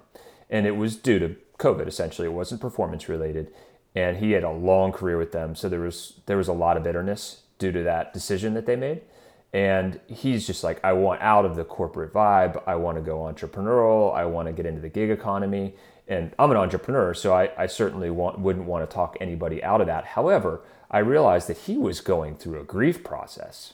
and 0.50 0.66
it 0.66 0.78
was 0.78 0.96
due 0.96 1.20
to 1.20 1.36
COVID. 1.58 1.88
Essentially, 1.88 2.28
it 2.28 2.32
wasn't 2.32 2.62
performance 2.62 3.10
related, 3.10 3.52
and 3.94 4.18
he 4.18 4.32
had 4.32 4.44
a 4.44 4.52
long 4.52 4.92
career 4.92 5.18
with 5.18 5.34
them, 5.34 5.56
so 5.56 5.68
there 5.68 5.82
was 5.82 6.22
there 6.28 6.38
was 6.38 6.48
a 6.48 6.54
lot 6.54 6.78
of 6.78 6.84
bitterness 6.84 7.42
due 7.58 7.72
to 7.72 7.84
that 7.84 8.14
decision 8.14 8.54
that 8.54 8.66
they 8.66 8.76
made. 8.76 9.02
And 9.54 10.02
he's 10.08 10.46
just 10.46 10.66
like, 10.66 10.84
I 10.84 10.92
want 10.92 11.22
out 11.22 11.46
of 11.46 11.56
the 11.56 11.64
corporate 11.64 12.12
vibe. 12.12 12.62
I 12.68 12.76
want 12.76 12.98
to 12.98 13.02
go 13.02 13.20
entrepreneurial. 13.20 14.14
I 14.14 14.26
want 14.26 14.50
to 14.50 14.52
get 14.52 14.66
into 14.66 14.82
the 14.82 14.90
gig 14.90 15.10
economy 15.10 15.76
and 16.08 16.34
I'm 16.38 16.52
an 16.52 16.58
entrepreneur, 16.58 17.14
so 17.14 17.34
I, 17.34 17.52
I 17.58 17.66
certainly 17.68 18.10
want, 18.10 18.40
wouldn't 18.40 18.66
want 18.66 18.88
to 18.88 18.94
talk 18.94 19.18
anybody 19.20 19.64
out 19.64 19.82
of 19.82 19.88
that. 19.88 20.06
However, 20.06 20.62
I 20.92 21.00
realized 21.00 21.48
that 21.50 21.58
he 21.58 21.78
was 21.78 22.00
going 22.02 22.36
through 22.36 22.60
a 22.60 22.64
grief 22.64 23.04
process. 23.04 23.74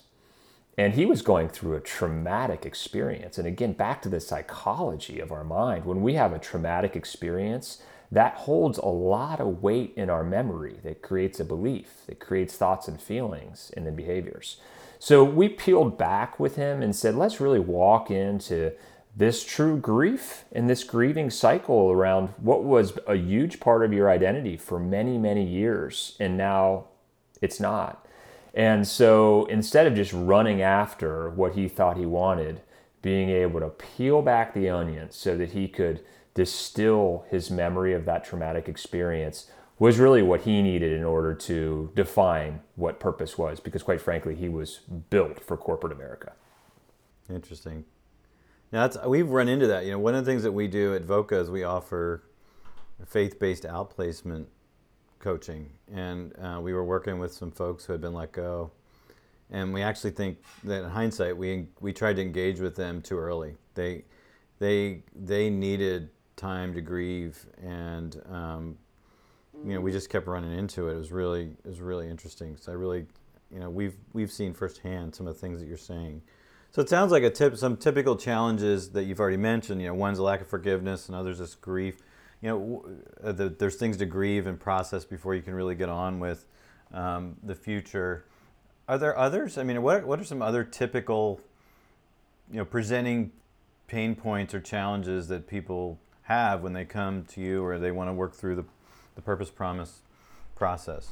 And 0.78 0.94
he 0.94 1.06
was 1.06 1.22
going 1.22 1.50
through 1.50 1.76
a 1.76 1.82
traumatic 1.82 2.66
experience. 2.66 3.38
And 3.38 3.46
again, 3.46 3.74
back 3.74 4.02
to 4.04 4.10
the 4.10 4.22
psychology 4.22 5.20
of 5.20 5.32
our 5.32 5.44
mind. 5.44 5.86
When 5.86 6.02
we 6.02 6.14
have 6.14 6.32
a 6.32 6.40
traumatic 6.40 6.96
experience, 6.96 7.82
that 8.12 8.36
holds 8.36 8.78
a 8.78 8.88
lot 8.88 9.40
of 9.40 9.62
weight 9.62 9.94
in 9.96 10.10
our 10.10 10.24
memory 10.24 10.80
that 10.84 11.02
creates 11.02 11.40
a 11.40 11.46
belief, 11.46 12.04
that 12.08 12.20
creates 12.20 12.56
thoughts 12.56 12.88
and 12.88 13.02
feelings 13.02 13.72
and 13.76 13.86
then 13.86 13.96
behaviors. 13.96 14.58
So 15.00 15.24
we 15.24 15.50
peeled 15.50 15.98
back 15.98 16.40
with 16.40 16.56
him 16.56 16.82
and 16.82 16.96
said, 16.96 17.16
let's 17.16 17.42
really 17.42 17.60
walk 17.60 18.12
into 18.12 18.74
this 19.16 19.44
true 19.44 19.78
grief 19.78 20.46
and 20.52 20.70
this 20.70 20.84
grieving 20.84 21.30
cycle 21.30 21.92
around 21.92 22.30
what 22.38 22.64
was 22.64 22.98
a 23.08 23.16
huge 23.16 23.60
part 23.60 23.84
of 23.84 23.92
your 23.92 24.10
identity 24.10 24.58
for 24.58 24.80
many, 24.80 25.18
many 25.18 25.46
years. 25.46 26.16
And 26.20 26.38
now 26.38 26.86
it's 27.42 27.60
not. 27.60 28.08
And 28.54 28.88
so 28.88 29.46
instead 29.46 29.88
of 29.88 29.96
just 29.96 30.14
running 30.14 30.62
after 30.62 31.30
what 31.30 31.54
he 31.54 31.68
thought 31.68 31.98
he 31.98 32.06
wanted, 32.06 32.62
being 33.02 33.30
able 33.30 33.60
to 33.60 33.70
peel 33.70 34.22
back 34.22 34.54
the 34.54 34.70
onion 34.70 35.12
so 35.12 35.36
that 35.38 35.52
he 35.52 35.68
could 35.68 36.02
distill 36.34 37.26
his 37.30 37.50
memory 37.50 37.94
of 37.94 38.06
that 38.06 38.24
traumatic 38.24 38.70
experience 38.70 39.48
was 39.80 39.98
really 39.98 40.22
what 40.22 40.42
he 40.42 40.62
needed 40.62 40.94
in 40.94 41.04
order 41.04 41.34
to 41.34 41.92
define 41.96 42.62
what 42.76 43.00
purpose 43.00 43.38
was 43.38 43.60
because 43.60 43.84
quite 43.84 44.00
frankly 44.00 44.36
he 44.36 44.48
was 44.48 44.82
built 45.10 45.44
for 45.44 45.58
corporate 45.58 45.92
america 45.92 46.32
interesting 47.30 47.84
now 48.72 48.88
that's 48.88 48.98
we've 49.08 49.30
run 49.30 49.48
into 49.48 49.68
that 49.68 49.86
you 49.86 49.92
know 49.92 50.00
one 50.00 50.16
of 50.16 50.26
the 50.26 50.32
things 50.32 50.44
that 50.44 50.52
we 50.52 50.68
do 50.68 50.96
at 50.96 51.06
voca 51.06 51.34
is 51.34 51.50
we 51.50 51.64
offer 51.64 52.24
faith-based 53.06 53.64
outplacement 53.64 54.46
coaching 55.20 55.70
and 55.94 56.34
uh, 56.40 56.60
we 56.62 56.74
were 56.74 56.84
working 56.84 57.20
with 57.20 57.34
some 57.34 57.52
folks 57.52 57.86
who 57.86 57.94
had 57.94 58.02
been 58.02 58.14
let 58.14 58.32
go 58.32 58.72
and 59.50 59.74
we 59.74 59.82
actually 59.82 60.12
think 60.12 60.38
that 60.64 60.84
in 60.84 60.90
hindsight 60.90 61.36
we 61.36 61.68
we 61.80 61.94
tried 61.94 62.16
to 62.16 62.22
engage 62.22 62.60
with 62.60 62.76
them 62.76 63.02
too 63.02 63.18
early 63.18 63.56
they 63.76 64.04
they 64.60 65.04
they 65.16 65.50
needed 65.50 66.10
time 66.42 66.74
to 66.74 66.82
grieve, 66.82 67.46
and 67.62 68.22
um, 68.30 68.78
you 69.66 69.74
know, 69.74 69.82
we 69.82 69.92
just 69.92 70.10
kept 70.10 70.28
running 70.28 70.52
into 70.52 70.88
it. 70.88 70.94
It 70.94 70.98
was 70.98 71.12
really, 71.12 71.56
it 71.64 71.68
was 71.68 71.82
really 71.82 72.10
interesting. 72.10 72.58
So 72.58 72.72
I 72.72 72.76
really, 72.76 73.06
you 73.52 73.60
know, 73.60 73.70
we've 73.70 73.96
we've 74.14 74.32
seen 74.32 74.54
firsthand 74.54 75.14
some 75.14 75.28
of 75.28 75.36
the 75.36 75.40
things 75.40 75.60
that 75.60 75.68
you're 75.68 75.78
saying. 75.78 76.22
So 76.72 76.82
it 76.82 76.88
sounds 76.88 77.12
like 77.12 77.24
a 77.24 77.30
tip, 77.30 77.58
some 77.58 77.76
typical 77.76 78.16
challenges 78.16 78.92
that 78.92 79.04
you've 79.04 79.20
already 79.20 79.38
mentioned. 79.38 79.82
You 79.82 79.88
know, 79.88 79.94
one's 79.94 80.20
a 80.20 80.24
lack 80.24 80.40
of 80.40 80.48
forgiveness, 80.48 81.08
and 81.08 81.16
others 81.18 81.42
is 81.42 81.56
grief. 81.56 81.98
You 82.42 82.50
know, 82.50 82.86
uh, 83.22 83.34
the, 83.34 83.50
there's 83.50 83.76
things 83.76 83.98
to 83.98 84.06
grieve 84.06 84.48
and 84.48 84.58
process 84.58 85.04
before 85.04 85.36
you 85.36 85.42
can 85.42 85.54
really 85.54 85.76
get 85.76 85.90
on 85.90 86.20
with 86.22 86.46
um, 86.94 87.36
the 87.44 87.56
future. 87.56 88.24
Are 88.88 88.98
there 88.98 89.18
others? 89.18 89.58
I 89.58 89.64
mean, 89.64 89.82
what 89.82 90.06
what 90.06 90.20
are 90.22 90.24
some 90.24 90.42
other 90.42 90.64
typical, 90.64 91.42
you 92.50 92.58
know, 92.58 92.66
presenting 92.66 93.32
pain 93.88 94.16
points 94.16 94.54
or 94.54 94.62
challenges 94.62 95.28
that 95.28 95.48
people 95.48 96.00
have 96.24 96.62
when 96.62 96.72
they 96.72 96.86
come 96.86 97.26
to 97.26 97.42
you 97.42 97.66
or 97.66 97.80
they 97.80 97.92
want 97.92 98.10
to 98.10 98.14
work 98.14 98.34
through 98.34 98.56
the, 98.56 98.66
the 99.16 99.22
purpose 99.22 99.50
promise 99.50 100.04
process? 100.56 101.12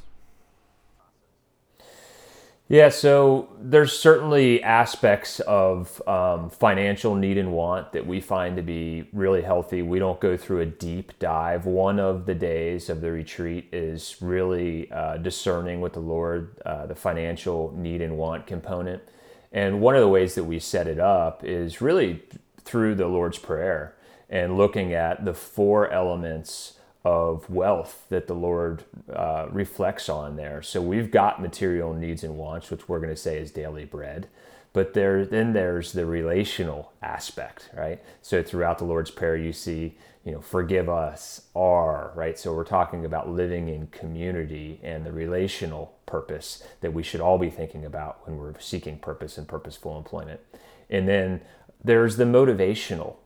Yeah, 2.70 2.90
so 2.90 3.48
there's 3.60 3.98
certainly 3.98 4.62
aspects 4.62 5.40
of 5.40 6.00
um, 6.06 6.50
financial 6.50 7.16
need 7.16 7.36
and 7.36 7.50
want 7.50 7.90
that 7.94 8.06
we 8.06 8.20
find 8.20 8.54
to 8.54 8.62
be 8.62 9.08
really 9.12 9.42
healthy. 9.42 9.82
We 9.82 9.98
don't 9.98 10.20
go 10.20 10.36
through 10.36 10.60
a 10.60 10.66
deep 10.66 11.18
dive. 11.18 11.66
One 11.66 11.98
of 11.98 12.26
the 12.26 12.34
days 12.36 12.88
of 12.88 13.00
the 13.00 13.10
retreat 13.10 13.70
is 13.72 14.18
really 14.20 14.88
uh, 14.92 15.16
discerning 15.16 15.80
with 15.80 15.94
the 15.94 16.00
Lord 16.00 16.60
uh, 16.64 16.86
the 16.86 16.94
financial 16.94 17.74
need 17.76 18.00
and 18.02 18.16
want 18.16 18.46
component. 18.46 19.02
And 19.50 19.80
one 19.80 19.96
of 19.96 20.00
the 20.00 20.08
ways 20.08 20.36
that 20.36 20.44
we 20.44 20.60
set 20.60 20.86
it 20.86 21.00
up 21.00 21.42
is 21.42 21.80
really 21.80 22.22
through 22.60 22.94
the 22.94 23.08
Lord's 23.08 23.38
Prayer 23.38 23.96
and 24.28 24.56
looking 24.56 24.94
at 24.94 25.24
the 25.24 25.34
four 25.34 25.90
elements 25.90 26.74
of 27.04 27.48
wealth 27.48 28.04
that 28.10 28.26
the 28.26 28.34
Lord 28.34 28.84
uh, 29.12 29.46
reflects 29.50 30.08
on 30.08 30.36
there. 30.36 30.62
So 30.62 30.82
we've 30.82 31.10
got 31.10 31.40
material 31.40 31.94
needs 31.94 32.22
and 32.22 32.36
wants, 32.36 32.70
which 32.70 32.88
we're 32.88 33.00
going 33.00 33.14
to 33.14 33.16
say 33.16 33.38
is 33.38 33.50
daily 33.50 33.84
bread. 33.84 34.28
But 34.72 34.94
there, 34.94 35.24
then 35.24 35.52
there's 35.52 35.92
the 35.92 36.06
relational 36.06 36.92
aspect, 37.02 37.70
right? 37.76 38.00
So 38.22 38.42
throughout 38.42 38.78
the 38.78 38.84
Lord's 38.84 39.10
Prayer, 39.10 39.36
you 39.36 39.52
see, 39.52 39.96
you 40.24 40.32
know, 40.32 40.40
forgive 40.40 40.88
us, 40.88 41.48
our, 41.56 42.12
right? 42.14 42.38
So 42.38 42.54
we're 42.54 42.64
talking 42.64 43.04
about 43.04 43.28
living 43.28 43.68
in 43.68 43.88
community 43.88 44.78
and 44.82 45.04
the 45.04 45.12
relational 45.12 45.94
purpose 46.06 46.62
that 46.82 46.92
we 46.92 47.02
should 47.02 47.20
all 47.20 47.38
be 47.38 47.50
thinking 47.50 47.84
about 47.84 48.26
when 48.26 48.36
we're 48.36 48.58
seeking 48.60 48.98
purpose 48.98 49.38
and 49.38 49.48
purposeful 49.48 49.96
employment. 49.96 50.40
And 50.88 51.08
then 51.08 51.40
there's 51.82 52.16
the 52.16 52.24
motivational 52.24 53.16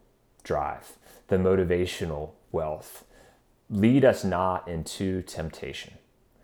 drive, 0.44 0.92
the 1.28 1.36
motivational 1.36 2.30
wealth. 2.52 3.04
Lead 3.70 4.04
us 4.04 4.24
not 4.24 4.68
into 4.68 5.22
temptation, 5.22 5.94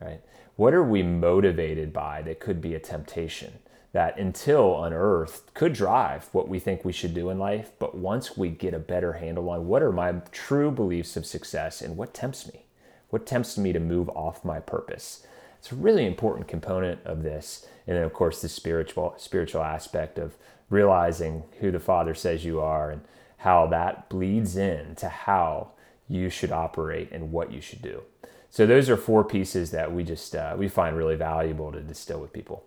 right? 0.00 0.20
What 0.56 0.74
are 0.74 0.84
we 0.84 1.02
motivated 1.02 1.92
by 1.92 2.22
that 2.22 2.40
could 2.40 2.60
be 2.60 2.74
a 2.74 2.80
temptation 2.80 3.58
that 3.92 4.18
until 4.18 4.84
unearthed 4.84 5.52
could 5.54 5.72
drive 5.72 6.28
what 6.32 6.48
we 6.48 6.58
think 6.58 6.84
we 6.84 6.92
should 6.92 7.14
do 7.14 7.30
in 7.30 7.38
life? 7.38 7.70
But 7.78 7.96
once 7.96 8.36
we 8.36 8.48
get 8.48 8.74
a 8.74 8.78
better 8.78 9.14
handle 9.14 9.50
on 9.50 9.66
what 9.66 9.82
are 9.82 9.92
my 9.92 10.12
true 10.32 10.70
beliefs 10.70 11.16
of 11.16 11.26
success 11.26 11.82
and 11.82 11.96
what 11.96 12.14
tempts 12.14 12.46
me, 12.52 12.66
what 13.10 13.26
tempts 13.26 13.58
me 13.58 13.72
to 13.72 13.80
move 13.80 14.08
off 14.10 14.44
my 14.44 14.60
purpose? 14.60 15.26
It's 15.58 15.72
a 15.72 15.76
really 15.76 16.06
important 16.06 16.48
component 16.48 17.00
of 17.04 17.22
this. 17.22 17.66
And 17.86 17.96
then, 17.96 18.04
of 18.04 18.12
course, 18.14 18.40
the 18.40 18.48
spiritual 18.48 19.14
spiritual 19.18 19.62
aspect 19.62 20.18
of 20.18 20.36
realizing 20.70 21.42
who 21.60 21.70
the 21.70 21.80
Father 21.80 22.14
says 22.14 22.44
you 22.44 22.60
are 22.60 22.90
and 22.90 23.02
how 23.38 23.66
that 23.66 24.08
bleeds 24.08 24.56
in 24.56 24.94
to 24.96 25.08
how 25.08 25.72
you 26.10 26.28
should 26.28 26.50
operate 26.50 27.08
and 27.12 27.30
what 27.30 27.52
you 27.52 27.60
should 27.60 27.80
do. 27.80 28.02
So 28.50 28.66
those 28.66 28.90
are 28.90 28.96
four 28.96 29.22
pieces 29.22 29.70
that 29.70 29.92
we 29.92 30.02
just 30.02 30.34
uh, 30.34 30.56
we 30.58 30.68
find 30.68 30.96
really 30.96 31.14
valuable 31.14 31.70
to 31.70 31.80
distill 31.80 32.20
with 32.20 32.32
people. 32.32 32.64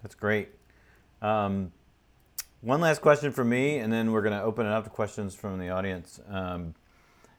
That's 0.00 0.14
great. 0.14 0.50
Um, 1.20 1.72
one 2.60 2.80
last 2.80 3.00
question 3.00 3.32
from 3.32 3.48
me, 3.48 3.78
and 3.78 3.92
then 3.92 4.12
we're 4.12 4.22
going 4.22 4.32
to 4.32 4.42
open 4.42 4.64
it 4.64 4.70
up 4.70 4.84
to 4.84 4.90
questions 4.90 5.34
from 5.34 5.58
the 5.58 5.70
audience. 5.70 6.20
Um, 6.28 6.74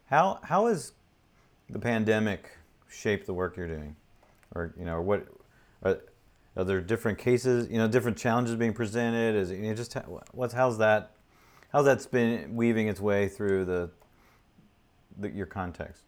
how 0.09 0.39
how 0.43 0.67
has 0.67 0.91
the 1.69 1.79
pandemic 1.79 2.57
shaped 2.89 3.25
the 3.25 3.33
work 3.33 3.55
you're 3.55 3.67
doing, 3.67 3.95
or 4.53 4.73
you 4.77 4.83
know, 4.83 5.01
what 5.01 5.25
are, 5.83 5.99
are 6.57 6.63
there 6.65 6.81
different 6.81 7.17
cases, 7.17 7.69
you 7.69 7.77
know, 7.77 7.87
different 7.87 8.17
challenges 8.17 8.55
being 8.55 8.73
presented? 8.73 9.35
Is 9.35 9.51
it, 9.51 9.59
you 9.59 9.69
know, 9.69 9.73
just 9.73 9.95
what's 10.33 10.53
how's 10.53 10.77
that 10.79 11.11
how's 11.71 11.85
that's 11.85 12.05
been 12.05 12.55
weaving 12.55 12.87
its 12.87 12.99
way 12.99 13.29
through 13.29 13.65
the, 13.65 13.89
the 15.17 15.29
your 15.29 15.45
context? 15.45 16.03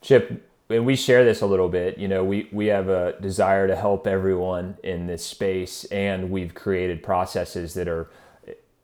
Chip, 0.00 0.48
and 0.68 0.84
we 0.84 0.96
share 0.96 1.24
this 1.24 1.40
a 1.42 1.46
little 1.46 1.68
bit. 1.68 1.98
You 1.98 2.08
know, 2.08 2.24
we 2.24 2.48
we 2.52 2.66
have 2.66 2.88
a 2.88 3.20
desire 3.20 3.66
to 3.68 3.76
help 3.76 4.06
everyone 4.06 4.76
in 4.82 5.06
this 5.06 5.24
space, 5.24 5.84
and 5.84 6.30
we've 6.30 6.54
created 6.54 7.02
processes 7.02 7.74
that 7.74 7.88
are 7.88 8.10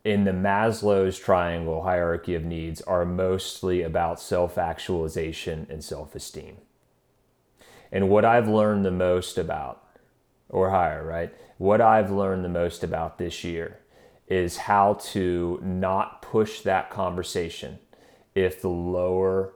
in 0.05 0.25
the 0.25 0.33
Maslow's 0.33 1.19
triangle 1.19 1.83
hierarchy 1.83 2.35
of 2.35 2.45
needs 2.45 2.81
are 2.83 3.05
mostly 3.05 3.83
about 3.83 4.21
self-actualization 4.21 5.67
and 5.69 5.85
self-esteem. 5.85 6.57
And 7.91 8.09
what 8.09 8.25
I've 8.25 8.49
learned 8.49 8.85
the 8.85 8.91
most 8.91 9.37
about, 9.37 9.83
or 10.49 10.71
higher, 10.71 11.05
right? 11.05 11.35
What 11.59 11.81
I've 11.81 12.11
learned 12.11 12.45
the 12.45 12.49
most 12.49 12.85
about 12.85 13.19
this 13.19 13.43
year 13.43 13.81
is 14.29 14.57
how 14.59 14.95
to 14.95 15.59
not 15.63 16.23
push 16.23 16.61
that 16.61 16.91
conversation 16.91 17.79
if 18.35 18.61
the 18.61 18.69
lower 18.69 19.53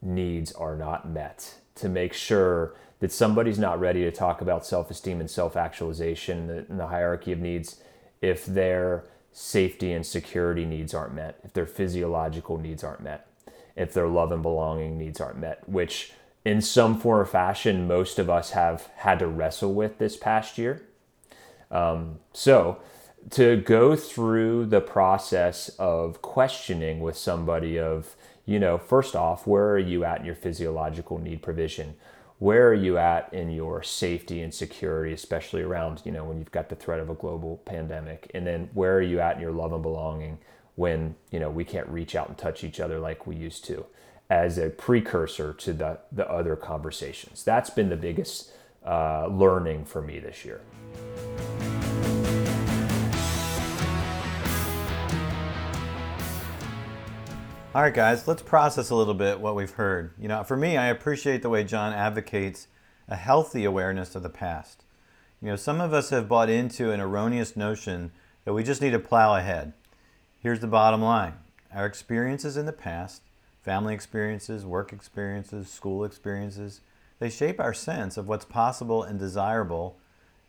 needs 0.00 0.52
are 0.52 0.76
not 0.76 1.08
met 1.08 1.54
to 1.74 1.88
make 1.88 2.12
sure 2.12 2.74
that 3.00 3.10
somebody's 3.10 3.58
not 3.58 3.80
ready 3.80 4.02
to 4.02 4.12
talk 4.12 4.40
about 4.40 4.64
self-esteem 4.64 5.20
and 5.20 5.30
self-actualization 5.30 6.66
in 6.68 6.76
the 6.76 6.86
hierarchy 6.86 7.32
of 7.32 7.40
needs 7.40 7.80
if 8.22 8.46
their 8.46 9.04
safety 9.32 9.92
and 9.92 10.06
security 10.06 10.64
needs 10.64 10.94
aren't 10.94 11.14
met 11.14 11.40
if 11.42 11.52
their 11.52 11.66
physiological 11.66 12.56
needs 12.56 12.84
aren't 12.84 13.02
met 13.02 13.26
if 13.74 13.92
their 13.92 14.06
love 14.06 14.30
and 14.30 14.42
belonging 14.42 14.96
needs 14.96 15.20
aren't 15.20 15.38
met 15.38 15.68
which 15.68 16.12
in 16.44 16.60
some 16.60 17.00
form 17.00 17.20
or 17.20 17.24
fashion 17.24 17.88
most 17.88 18.18
of 18.18 18.28
us 18.28 18.50
have 18.50 18.88
had 18.96 19.18
to 19.18 19.26
wrestle 19.26 19.72
with 19.72 19.98
this 19.98 20.16
past 20.16 20.58
year. 20.58 20.82
Um, 21.70 22.20
so 22.32 22.78
to 23.30 23.56
go 23.56 23.96
through 23.96 24.66
the 24.66 24.80
process 24.80 25.68
of 25.78 26.22
questioning 26.22 27.00
with 27.00 27.16
somebody 27.16 27.78
of 27.78 28.16
you 28.46 28.58
know 28.58 28.76
first 28.76 29.16
off 29.16 29.46
where 29.46 29.70
are 29.70 29.78
you 29.78 30.04
at 30.04 30.20
in 30.20 30.26
your 30.26 30.34
physiological 30.34 31.18
need 31.18 31.42
provision? 31.42 31.94
Where 32.38 32.68
are 32.68 32.74
you 32.74 32.98
at 32.98 33.32
in 33.32 33.50
your 33.50 33.82
safety 33.82 34.42
and 34.42 34.52
security 34.52 35.12
especially 35.12 35.62
around 35.62 36.02
you 36.04 36.12
know 36.12 36.24
when 36.24 36.38
you've 36.38 36.52
got 36.52 36.68
the 36.68 36.74
threat 36.74 37.00
of 37.00 37.08
a 37.10 37.14
global 37.14 37.62
pandemic? 37.64 38.30
And 38.34 38.46
then 38.46 38.70
where 38.74 38.96
are 38.96 39.02
you 39.02 39.20
at 39.20 39.36
in 39.36 39.42
your 39.42 39.52
love 39.52 39.72
and 39.72 39.82
belonging 39.82 40.38
when 40.76 41.14
you 41.30 41.40
know 41.40 41.50
we 41.50 41.64
can't 41.64 41.88
reach 41.88 42.14
out 42.14 42.28
and 42.28 42.36
touch 42.36 42.64
each 42.64 42.80
other 42.80 42.98
like 42.98 43.26
we 43.26 43.36
used 43.36 43.64
to 43.66 43.86
as 44.30 44.58
a 44.58 44.70
precursor 44.70 45.52
to 45.52 45.72
the 45.72 45.98
the 46.12 46.28
other 46.30 46.56
conversations? 46.56 47.42
That's 47.42 47.70
been 47.70 47.88
the 47.88 47.96
biggest 47.96 48.50
uh, 48.84 49.28
learning 49.28 49.86
for 49.86 50.02
me 50.02 50.18
this 50.18 50.44
year. 50.44 50.60
All 57.74 57.82
right, 57.82 57.92
guys, 57.92 58.28
let's 58.28 58.40
process 58.40 58.90
a 58.90 58.94
little 58.94 59.14
bit 59.14 59.40
what 59.40 59.56
we've 59.56 59.72
heard. 59.72 60.12
You 60.16 60.28
know, 60.28 60.44
for 60.44 60.56
me, 60.56 60.76
I 60.76 60.86
appreciate 60.86 61.42
the 61.42 61.48
way 61.48 61.64
John 61.64 61.92
advocates 61.92 62.68
a 63.08 63.16
healthy 63.16 63.64
awareness 63.64 64.14
of 64.14 64.22
the 64.22 64.28
past. 64.28 64.84
You 65.42 65.48
know, 65.48 65.56
some 65.56 65.80
of 65.80 65.92
us 65.92 66.10
have 66.10 66.28
bought 66.28 66.48
into 66.48 66.92
an 66.92 67.00
erroneous 67.00 67.56
notion 67.56 68.12
that 68.44 68.52
we 68.52 68.62
just 68.62 68.80
need 68.80 68.92
to 68.92 69.00
plow 69.00 69.34
ahead. 69.34 69.72
Here's 70.38 70.60
the 70.60 70.68
bottom 70.68 71.02
line 71.02 71.34
our 71.74 71.84
experiences 71.84 72.56
in 72.56 72.66
the 72.66 72.72
past, 72.72 73.22
family 73.64 73.92
experiences, 73.92 74.64
work 74.64 74.92
experiences, 74.92 75.68
school 75.68 76.04
experiences, 76.04 76.80
they 77.18 77.28
shape 77.28 77.58
our 77.58 77.74
sense 77.74 78.16
of 78.16 78.28
what's 78.28 78.44
possible 78.44 79.02
and 79.02 79.18
desirable 79.18 79.98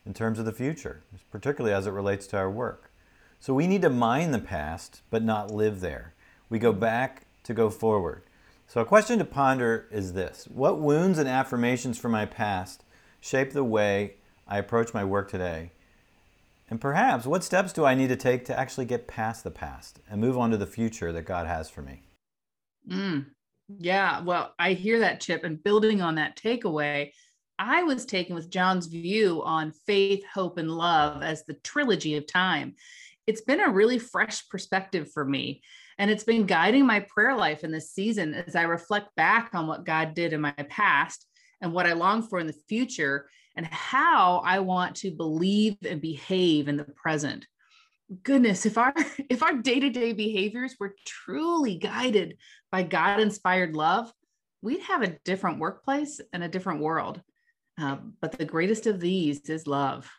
in 0.06 0.14
terms 0.14 0.38
of 0.38 0.46
the 0.46 0.54
future, 0.54 1.02
particularly 1.32 1.74
as 1.76 1.88
it 1.88 1.92
relates 1.92 2.28
to 2.28 2.38
our 2.38 2.52
work. 2.52 2.92
So 3.40 3.52
we 3.52 3.66
need 3.66 3.82
to 3.82 3.90
mind 3.90 4.32
the 4.32 4.38
past, 4.38 5.02
but 5.10 5.24
not 5.24 5.50
live 5.50 5.80
there. 5.80 6.14
We 6.50 6.60
go 6.60 6.74
back 6.74 7.26
to 7.44 7.54
go 7.54 7.70
forward. 7.70 8.24
So, 8.68 8.82
a 8.82 8.86
question 8.86 9.20
to 9.20 9.26
ponder 9.26 9.88
is 9.92 10.14
this 10.14 10.48
What 10.52 10.80
wounds 10.80 11.20
and 11.20 11.30
affirmations 11.30 11.98
from 11.98 12.12
my 12.12 12.26
past 12.26 12.84
shape 13.20 13.54
the 13.54 13.64
way 13.64 14.16
I 14.48 14.58
approach 14.58 14.94
my 14.94 15.04
work 15.04 15.30
today? 15.30 15.72
And 16.70 16.82
perhaps, 16.82 17.26
what 17.26 17.44
steps 17.44 17.74
do 17.74 17.86
I 17.86 17.94
need 17.94 18.10
to 18.10 18.16
take 18.16 18.46
to 18.46 18.60
actually 18.60 18.86
get 18.86 19.08
past 19.08 19.44
the 19.44 19.52
past 19.52 20.00
and 20.10 20.20
move 20.20 20.38
on 20.38 20.50
to 20.52 20.58
the 20.58 20.66
future 20.66 21.12
that 21.12 21.24
God 21.24 21.46
has 21.46 21.70
for 21.70 21.84
me? 21.84 22.02
Mm, 22.90 23.28
yeah, 23.78 24.22
well, 24.22 24.54
I 24.58 24.74
hear 24.74 25.00
that, 25.00 25.22
Chip. 25.22 25.44
And 25.44 25.64
building 25.64 26.02
on 26.02 26.16
that 26.16 26.38
takeaway, 26.38 27.12
I 27.60 27.84
was 27.84 28.06
taken 28.06 28.36
with 28.36 28.50
John's 28.50 28.88
view 28.88 29.42
on 29.44 29.72
faith, 29.86 30.24
hope, 30.34 30.58
and 30.58 30.72
love 30.72 31.22
as 31.24 31.46
the 31.46 31.54
trilogy 31.56 32.16
of 32.16 32.28
time. 32.28 32.76
It's 33.28 33.42
been 33.42 33.62
a 33.62 33.72
really 33.72 34.00
fresh 34.00 34.48
perspective 34.50 35.12
for 35.12 35.24
me. 35.24 35.62
And 35.98 36.12
it's 36.12 36.24
been 36.24 36.46
guiding 36.46 36.86
my 36.86 37.02
prayer 37.02 37.36
life 37.36 37.64
in 37.64 37.72
this 37.72 37.92
season 37.92 38.34
as 38.34 38.56
I 38.56 38.64
reflect 38.64 39.16
back 39.16 39.52
on 39.54 39.68
what 39.68 39.86
God 39.86 40.14
did 40.14 40.34
in 40.34 40.42
my 40.42 40.52
past 40.52 41.26
and 41.62 41.72
what 41.74 41.86
I 41.86 41.94
long 41.94 42.22
for 42.22 42.40
in 42.40 42.48
the 42.48 42.62
future 42.68 43.30
and 43.56 43.66
how 43.68 44.42
I 44.46 44.60
want 44.60 44.98
to 44.98 45.12
believe 45.12 45.78
and 45.88 46.02
behave 46.02 46.68
in 46.68 46.76
the 46.76 46.84
present. 46.84 47.48
Goodness, 48.24 48.66
if 48.66 48.78
our 48.78 48.94
if 49.30 49.42
our 49.42 49.54
day-to-day 49.54 50.14
behaviors 50.14 50.76
were 50.80 50.96
truly 51.06 51.76
guided 51.76 52.38
by 52.72 52.84
God-inspired 52.84 53.76
love, 53.76 54.12
we'd 54.62 54.82
have 54.82 55.02
a 55.02 55.18
different 55.24 55.60
workplace 55.60 56.20
and 56.34 56.44
a 56.44 56.50
different 56.50 56.82
world. 56.82 57.22
Uh, 57.80 57.98
but 58.22 58.34
the 58.34 58.46
greatest 58.46 58.88
of 58.88 59.00
these 59.00 59.50
is 59.50 59.68
love. 59.68 60.10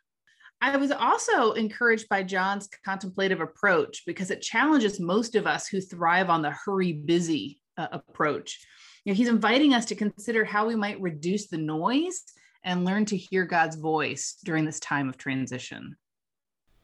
I 0.61 0.77
was 0.77 0.91
also 0.91 1.53
encouraged 1.53 2.09
by 2.09 2.23
John's 2.23 2.69
contemplative 2.85 3.41
approach 3.41 4.05
because 4.07 4.31
it 4.31 4.41
challenges 4.41 4.99
most 4.99 5.35
of 5.35 5.47
us 5.47 5.69
who 5.69 5.81
thrive 5.81 6.31
on 6.31 6.43
the 6.43 6.51
hurry 6.51 6.93
busy 6.93 7.61
uh, 7.77 7.89
approach. 7.93 8.65
You 9.05 9.13
know, 9.13 9.17
he's 9.17 9.29
inviting 9.29 9.75
us 9.75 9.85
to 9.87 9.95
consider 9.95 10.45
how 10.45 10.67
we 10.67 10.75
might 10.75 11.01
reduce 11.01 11.49
the 11.49 11.59
noise 11.59 12.25
and 12.65 12.85
learn 12.85 13.05
to 13.07 13.17
hear 13.17 13.45
God's 13.45 13.77
voice 13.77 14.39
during 14.45 14.65
this 14.65 14.81
time 14.81 15.09
of 15.09 15.19
transition. 15.19 15.97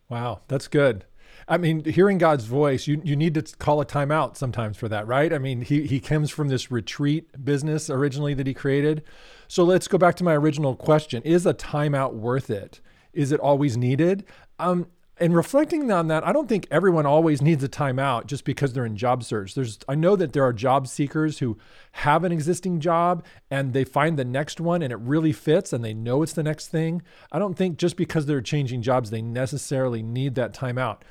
Wow, 0.08 0.42
that's 0.48 0.68
good. 0.68 1.06
I 1.48 1.56
mean, 1.56 1.84
hearing 1.84 2.18
God's 2.18 2.44
voice, 2.44 2.86
you, 2.86 3.00
you 3.04 3.16
need 3.16 3.34
to 3.34 3.56
call 3.56 3.80
a 3.80 3.86
timeout 3.86 4.36
sometimes 4.36 4.76
for 4.76 4.88
that, 4.88 5.06
right? 5.06 5.32
I 5.32 5.38
mean, 5.38 5.62
he, 5.62 5.86
he 5.86 5.98
comes 5.98 6.30
from 6.30 6.48
this 6.48 6.70
retreat 6.70 7.42
business 7.44 7.90
originally 7.90 8.34
that 8.34 8.46
he 8.46 8.54
created. 8.54 9.02
So 9.48 9.64
let's 9.64 9.88
go 9.88 9.98
back 9.98 10.14
to 10.16 10.24
my 10.24 10.34
original 10.36 10.76
question 10.76 11.22
Is 11.22 11.46
a 11.46 11.54
timeout 11.54 12.12
worth 12.12 12.50
it? 12.50 12.80
Is 13.12 13.32
it 13.32 13.40
always 13.40 13.76
needed? 13.76 14.24
Um, 14.58 14.86
and 15.18 15.36
reflecting 15.36 15.92
on 15.92 16.08
that, 16.08 16.26
I 16.26 16.32
don't 16.32 16.48
think 16.48 16.66
everyone 16.70 17.06
always 17.06 17.42
needs 17.42 17.62
a 17.62 17.68
timeout 17.68 18.26
just 18.26 18.44
because 18.44 18.72
they're 18.72 18.86
in 18.86 18.96
job 18.96 19.22
search. 19.22 19.54
There's 19.54 19.78
I 19.86 19.94
know 19.94 20.16
that 20.16 20.32
there 20.32 20.42
are 20.42 20.52
job 20.52 20.88
seekers 20.88 21.38
who 21.38 21.58
have 21.92 22.24
an 22.24 22.32
existing 22.32 22.80
job 22.80 23.24
and 23.50 23.72
they 23.72 23.84
find 23.84 24.18
the 24.18 24.24
next 24.24 24.60
one 24.60 24.82
and 24.82 24.92
it 24.92 24.98
really 24.98 25.32
fits 25.32 25.72
and 25.72 25.84
they 25.84 25.94
know 25.94 26.22
it's 26.22 26.32
the 26.32 26.42
next 26.42 26.68
thing. 26.68 27.02
I 27.30 27.38
don't 27.38 27.54
think 27.54 27.76
just 27.76 27.96
because 27.96 28.26
they're 28.26 28.40
changing 28.40 28.82
jobs 28.82 29.10
they 29.10 29.22
necessarily 29.22 30.02
need 30.02 30.34
that 30.34 30.54
timeout. 30.54 31.02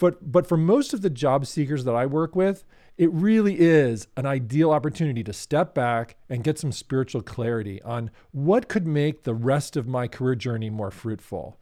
But 0.00 0.32
but 0.32 0.46
for 0.46 0.56
most 0.56 0.92
of 0.92 1.02
the 1.02 1.10
job 1.10 1.46
seekers 1.46 1.84
that 1.84 1.94
I 1.94 2.06
work 2.06 2.34
with, 2.34 2.64
it 2.98 3.10
really 3.12 3.58
is 3.58 4.06
an 4.16 4.26
ideal 4.26 4.70
opportunity 4.70 5.24
to 5.24 5.32
step 5.32 5.74
back 5.74 6.16
and 6.28 6.44
get 6.44 6.58
some 6.58 6.72
spiritual 6.72 7.22
clarity 7.22 7.80
on 7.82 8.10
what 8.32 8.68
could 8.68 8.86
make 8.86 9.22
the 9.22 9.34
rest 9.34 9.76
of 9.76 9.88
my 9.88 10.06
career 10.06 10.34
journey 10.34 10.70
more 10.70 10.90
fruitful. 10.90 11.58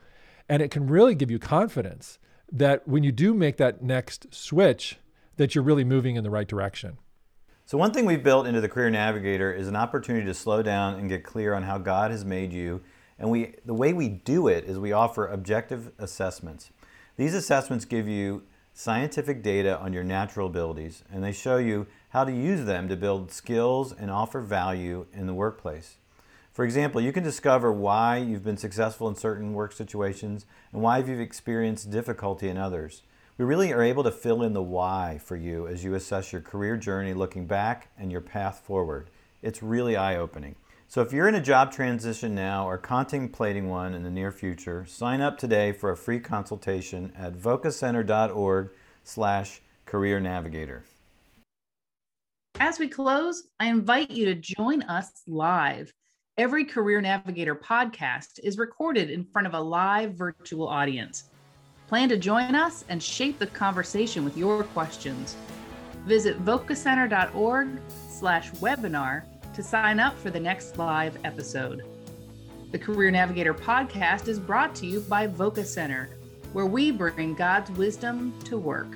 And 0.49 0.61
it 0.61 0.71
can 0.71 0.87
really 0.87 1.15
give 1.15 1.31
you 1.31 1.39
confidence 1.39 2.19
that 2.51 2.87
when 2.89 3.05
you 3.05 3.13
do 3.13 3.33
make 3.33 3.57
that 3.59 3.83
next 3.83 4.35
switch, 4.35 4.99
that 5.37 5.55
you're 5.55 5.65
really 5.65 5.85
moving 5.85 6.17
in 6.17 6.25
the 6.25 6.31
right 6.31 6.49
direction. 6.49 6.99
So, 7.65 7.79
one 7.79 7.93
thing 7.93 8.05
we've 8.05 8.25
built 8.25 8.49
into 8.49 8.61
the 8.61 8.69
Career 8.69 8.91
Navigator 8.91 9.53
is 9.53 9.69
an 9.69 9.77
opportunity 9.77 10.27
to 10.27 10.35
slow 10.35 10.61
down 10.61 10.95
and 10.95 11.09
get 11.09 11.23
clear 11.23 11.55
on 11.55 11.63
how 11.63 11.79
God 11.79 12.11
has 12.11 12.25
made 12.25 12.53
you. 12.53 12.83
And 13.17 13.31
we, 13.31 13.55
the 13.65 13.75
way 13.75 13.93
we 13.93 14.09
do 14.09 14.49
it 14.49 14.65
is 14.65 14.79
we 14.79 14.91
offer 14.91 15.29
objective 15.29 15.93
assessments. 15.99 16.73
These 17.17 17.35
assessments 17.35 17.85
give 17.85 18.09
you 18.09 18.43
scientific 18.81 19.43
data 19.43 19.79
on 19.79 19.93
your 19.93 20.03
natural 20.03 20.47
abilities, 20.47 21.05
and 21.13 21.23
they 21.23 21.33
show 21.33 21.59
you 21.59 21.87
how 22.09 22.25
to 22.25 22.33
use 22.33 22.65
them 22.65 22.89
to 22.89 22.97
build 22.97 23.31
skills 23.31 23.93
and 23.93 24.11
offer 24.11 24.41
value 24.41 25.05
in 25.13 25.27
the 25.27 25.35
workplace. 25.35 25.97
For 26.51 26.65
example, 26.65 26.99
you 26.99 27.13
can 27.13 27.23
discover 27.23 27.71
why 27.71 28.17
you've 28.17 28.43
been 28.43 28.57
successful 28.57 29.07
in 29.07 29.17
certain 29.17 29.53
work 29.53 29.73
situations 29.73 30.47
and 30.73 30.81
why 30.81 30.97
you've 30.97 31.21
experienced 31.21 31.91
difficulty 31.91 32.49
in 32.49 32.57
others. 32.57 33.03
We 33.37 33.45
really 33.45 33.71
are 33.71 33.83
able 33.83 34.03
to 34.03 34.11
fill 34.11 34.43
in 34.43 34.55
the 34.55 34.63
why 34.63 35.21
for 35.23 35.37
you 35.37 35.69
as 35.69 35.85
you 35.85 35.95
assess 35.95 36.33
your 36.33 36.41
career 36.41 36.79
journey 36.79 37.13
looking 37.13 37.47
back 37.47 37.89
and 37.99 38.11
your 38.11 38.23
path 38.23 38.61
forward. 38.61 39.11
It's 39.43 39.63
really 39.63 39.95
eye 39.95 40.17
opening. 40.17 40.55
So 40.91 41.03
if 41.03 41.13
you're 41.13 41.29
in 41.29 41.37
a 41.37 41.41
job 41.41 41.71
transition 41.71 42.35
now 42.35 42.69
or 42.69 42.77
contemplating 42.77 43.69
one 43.69 43.95
in 43.95 44.03
the 44.03 44.11
near 44.11 44.33
future, 44.33 44.85
sign 44.87 45.21
up 45.21 45.39
today 45.39 45.71
for 45.71 45.93
a 45.93 45.97
free 45.97 46.19
consultation 46.19 47.13
at 47.17 47.35
vocacenter.org 47.35 48.71
slash 49.05 49.61
career 49.87 50.19
navigator. 50.19 50.83
As 52.59 52.81
we 52.81 52.89
close, 52.89 53.45
I 53.61 53.67
invite 53.69 54.11
you 54.11 54.25
to 54.25 54.35
join 54.35 54.83
us 54.83 55.23
live. 55.29 55.93
Every 56.37 56.65
Career 56.65 57.01
Navigator 57.01 57.55
podcast 57.55 58.41
is 58.43 58.59
recorded 58.59 59.11
in 59.11 59.23
front 59.23 59.47
of 59.47 59.55
a 59.55 59.61
live 59.61 60.15
virtual 60.15 60.67
audience. 60.67 61.31
Plan 61.87 62.09
to 62.09 62.17
join 62.17 62.57
us 62.57 62.85
and 62.89 63.01
shape 63.01 63.39
the 63.39 63.47
conversation 63.47 64.25
with 64.25 64.37
your 64.37 64.65
questions. 64.65 65.37
Visit 66.05 66.45
vocacenter.org 66.45 67.81
slash 68.09 68.51
webinar 68.55 69.23
to 69.55 69.63
sign 69.63 69.99
up 69.99 70.19
for 70.19 70.31
the 70.31 70.41
next 70.41 70.79
live 70.79 71.19
episode. 71.25 71.83
The 72.71 72.79
Career 72.79 73.11
Navigator 73.11 73.55
podcast 73.55 74.29
is 74.29 74.39
brought 74.39 74.75
to 74.77 74.87
you 74.87 75.01
by 75.01 75.27
Voca 75.27 75.65
Center, 75.65 76.11
where 76.53 76.67
we 76.67 76.91
bring 76.93 77.35
God's 77.35 77.71
wisdom 77.73 78.33
to 78.45 78.59
work. 78.59 78.89